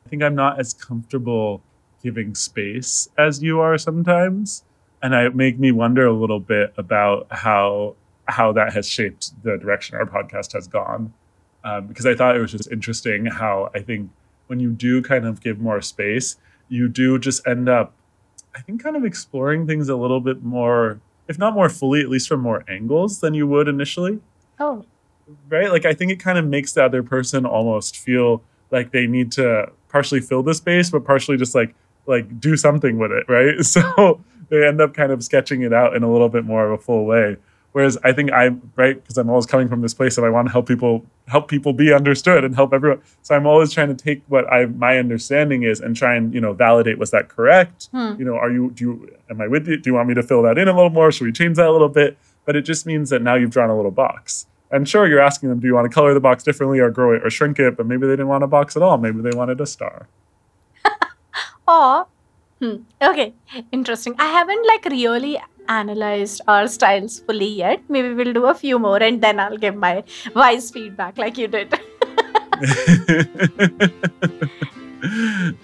I 0.04 0.08
think 0.08 0.22
I'm 0.22 0.34
not 0.34 0.58
as 0.58 0.72
comfortable 0.72 1.62
giving 2.02 2.34
space 2.34 3.08
as 3.18 3.42
you 3.42 3.60
are 3.60 3.76
sometimes. 3.78 4.64
And 5.02 5.14
it 5.14 5.34
make 5.34 5.58
me 5.58 5.72
wonder 5.72 6.06
a 6.06 6.12
little 6.12 6.40
bit 6.40 6.72
about 6.76 7.26
how 7.30 7.96
how 8.28 8.52
that 8.52 8.72
has 8.72 8.88
shaped 8.88 9.30
the 9.44 9.56
direction 9.56 9.96
our 9.96 10.06
podcast 10.06 10.52
has 10.52 10.66
gone. 10.66 11.12
Um, 11.64 11.86
because 11.86 12.06
I 12.06 12.14
thought 12.14 12.36
it 12.36 12.40
was 12.40 12.52
just 12.52 12.70
interesting 12.70 13.26
how 13.26 13.70
I 13.74 13.80
think 13.80 14.10
when 14.46 14.60
you 14.60 14.70
do 14.70 15.02
kind 15.02 15.26
of 15.26 15.40
give 15.40 15.60
more 15.60 15.80
space, 15.80 16.36
you 16.68 16.88
do 16.88 17.18
just 17.18 17.46
end 17.46 17.68
up, 17.68 17.92
I 18.54 18.60
think, 18.60 18.82
kind 18.82 18.96
of 18.96 19.04
exploring 19.04 19.66
things 19.66 19.88
a 19.88 19.96
little 19.96 20.20
bit 20.20 20.42
more, 20.42 21.00
if 21.28 21.38
not 21.38 21.54
more 21.54 21.68
fully, 21.68 22.00
at 22.00 22.08
least 22.08 22.28
from 22.28 22.40
more 22.40 22.64
angles 22.68 23.20
than 23.20 23.34
you 23.34 23.46
would 23.46 23.68
initially. 23.68 24.20
Oh. 24.58 24.84
Right? 25.48 25.70
Like, 25.70 25.84
I 25.84 25.92
think 25.92 26.12
it 26.12 26.20
kind 26.20 26.38
of 26.38 26.46
makes 26.46 26.72
the 26.72 26.84
other 26.84 27.02
person 27.02 27.44
almost 27.44 27.96
feel 27.96 28.42
like 28.70 28.92
they 28.92 29.06
need 29.06 29.32
to 29.32 29.70
partially 29.88 30.20
fill 30.20 30.42
the 30.42 30.54
space, 30.54 30.90
but 30.90 31.04
partially 31.04 31.36
just 31.36 31.54
like, 31.54 31.74
like 32.06 32.40
do 32.40 32.56
something 32.56 32.98
with 32.98 33.12
it, 33.12 33.24
right? 33.28 33.56
So 33.64 34.20
they 34.48 34.66
end 34.66 34.80
up 34.80 34.94
kind 34.94 35.12
of 35.12 35.22
sketching 35.24 35.62
it 35.62 35.72
out 35.72 35.96
in 35.96 36.02
a 36.02 36.10
little 36.10 36.28
bit 36.28 36.44
more 36.44 36.66
of 36.66 36.78
a 36.78 36.82
full 36.82 37.04
way. 37.04 37.36
Whereas 37.76 37.98
I 38.02 38.12
think 38.12 38.32
I'm 38.32 38.72
right 38.74 38.94
because 38.94 39.18
I'm 39.18 39.28
always 39.28 39.44
coming 39.44 39.68
from 39.68 39.82
this 39.82 39.92
place 39.92 40.16
of 40.16 40.24
I 40.24 40.30
want 40.30 40.48
to 40.48 40.52
help 40.52 40.66
people 40.66 41.04
help 41.28 41.46
people 41.46 41.74
be 41.74 41.92
understood 41.92 42.42
and 42.42 42.54
help 42.54 42.72
everyone. 42.72 43.02
So 43.20 43.34
I'm 43.34 43.46
always 43.46 43.70
trying 43.70 43.94
to 43.94 43.94
take 43.94 44.22
what 44.28 44.50
I 44.50 44.64
my 44.64 44.96
understanding 44.96 45.62
is 45.62 45.80
and 45.80 45.94
try 45.94 46.14
and 46.14 46.32
you 46.32 46.40
know 46.40 46.54
validate 46.54 46.96
was 46.96 47.10
that 47.10 47.28
correct? 47.28 47.90
Hmm. 47.92 48.14
You 48.18 48.24
know, 48.24 48.34
are 48.34 48.50
you 48.50 48.70
do 48.70 48.84
you 48.84 49.16
am 49.28 49.42
I 49.42 49.48
with 49.48 49.68
you? 49.68 49.76
Do 49.76 49.90
you 49.90 49.94
want 49.94 50.08
me 50.08 50.14
to 50.14 50.22
fill 50.22 50.42
that 50.44 50.56
in 50.56 50.68
a 50.68 50.72
little 50.74 50.88
more? 50.88 51.12
Should 51.12 51.24
we 51.24 51.32
change 51.32 51.58
that 51.58 51.66
a 51.66 51.72
little 51.72 51.90
bit? 51.90 52.16
But 52.46 52.56
it 52.56 52.62
just 52.62 52.86
means 52.86 53.10
that 53.10 53.20
now 53.20 53.34
you've 53.34 53.50
drawn 53.50 53.68
a 53.68 53.76
little 53.76 53.90
box. 53.90 54.46
And 54.70 54.88
sure, 54.88 55.06
you're 55.06 55.20
asking 55.20 55.48
them, 55.48 55.60
do 55.60 55.66
you 55.66 55.74
want 55.74 55.90
to 55.90 55.94
color 55.94 56.12
the 56.12 56.20
box 56.20 56.42
differently 56.42 56.80
or 56.80 56.90
grow 56.90 57.14
it 57.14 57.24
or 57.24 57.30
shrink 57.30 57.58
it? 57.58 57.76
But 57.76 57.86
maybe 57.86 58.06
they 58.06 58.14
didn't 58.14 58.28
want 58.28 58.44
a 58.44 58.48
box 58.48 58.76
at 58.76 58.82
all. 58.82 58.98
Maybe 58.98 59.20
they 59.20 59.36
wanted 59.36 59.60
a 59.60 59.66
star. 59.66 60.08
Aw. 61.68 62.04
Hmm. 62.60 62.76
Okay. 63.00 63.34
Interesting. 63.70 64.14
I 64.18 64.26
haven't 64.26 64.66
like 64.66 64.84
really 64.86 65.40
analyzed 65.68 66.40
our 66.48 66.66
styles 66.68 67.20
fully 67.20 67.48
yet. 67.48 67.82
Maybe 67.88 68.14
we'll 68.14 68.32
do 68.32 68.46
a 68.46 68.54
few 68.54 68.78
more 68.78 69.02
and 69.02 69.22
then 69.22 69.38
I'll 69.38 69.58
give 69.58 69.76
my 69.76 70.02
wise 70.34 70.70
feedback 70.70 71.18
like 71.18 71.38
you 71.38 71.48
did. 71.48 71.74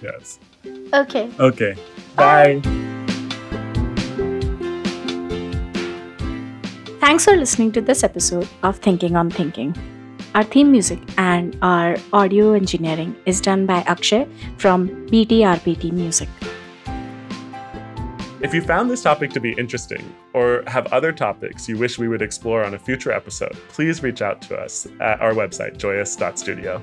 yes. 0.01 0.39
okay. 0.93 1.29
Okay. 1.39 1.75
Bye. 2.15 2.61
Thanks 7.03 7.25
for 7.25 7.35
listening 7.35 7.73
to 7.73 7.81
this 7.81 8.01
episode 8.01 8.47
of 8.63 8.77
Thinking 8.77 9.17
on 9.17 9.29
Thinking. 9.29 9.75
Our 10.35 10.45
theme 10.45 10.71
music 10.71 10.99
and 11.17 11.53
our 11.61 11.97
audio 12.13 12.53
engineering 12.53 13.13
is 13.25 13.41
done 13.41 13.65
by 13.65 13.81
Akshay 13.81 14.25
from 14.57 14.87
BTRPT 15.07 15.91
Music. 15.91 16.29
If 18.39 18.53
you 18.53 18.61
found 18.61 18.89
this 18.89 19.01
topic 19.03 19.31
to 19.31 19.41
be 19.41 19.51
interesting 19.57 20.15
or 20.33 20.63
have 20.67 20.87
other 20.93 21.11
topics 21.11 21.67
you 21.67 21.77
wish 21.77 21.99
we 21.99 22.07
would 22.07 22.21
explore 22.21 22.63
on 22.63 22.73
a 22.73 22.79
future 22.79 23.11
episode, 23.11 23.57
please 23.67 24.01
reach 24.01 24.21
out 24.21 24.41
to 24.43 24.55
us 24.55 24.87
at 25.01 25.19
our 25.19 25.33
website, 25.33 25.75
joyous.studio. 25.75 26.81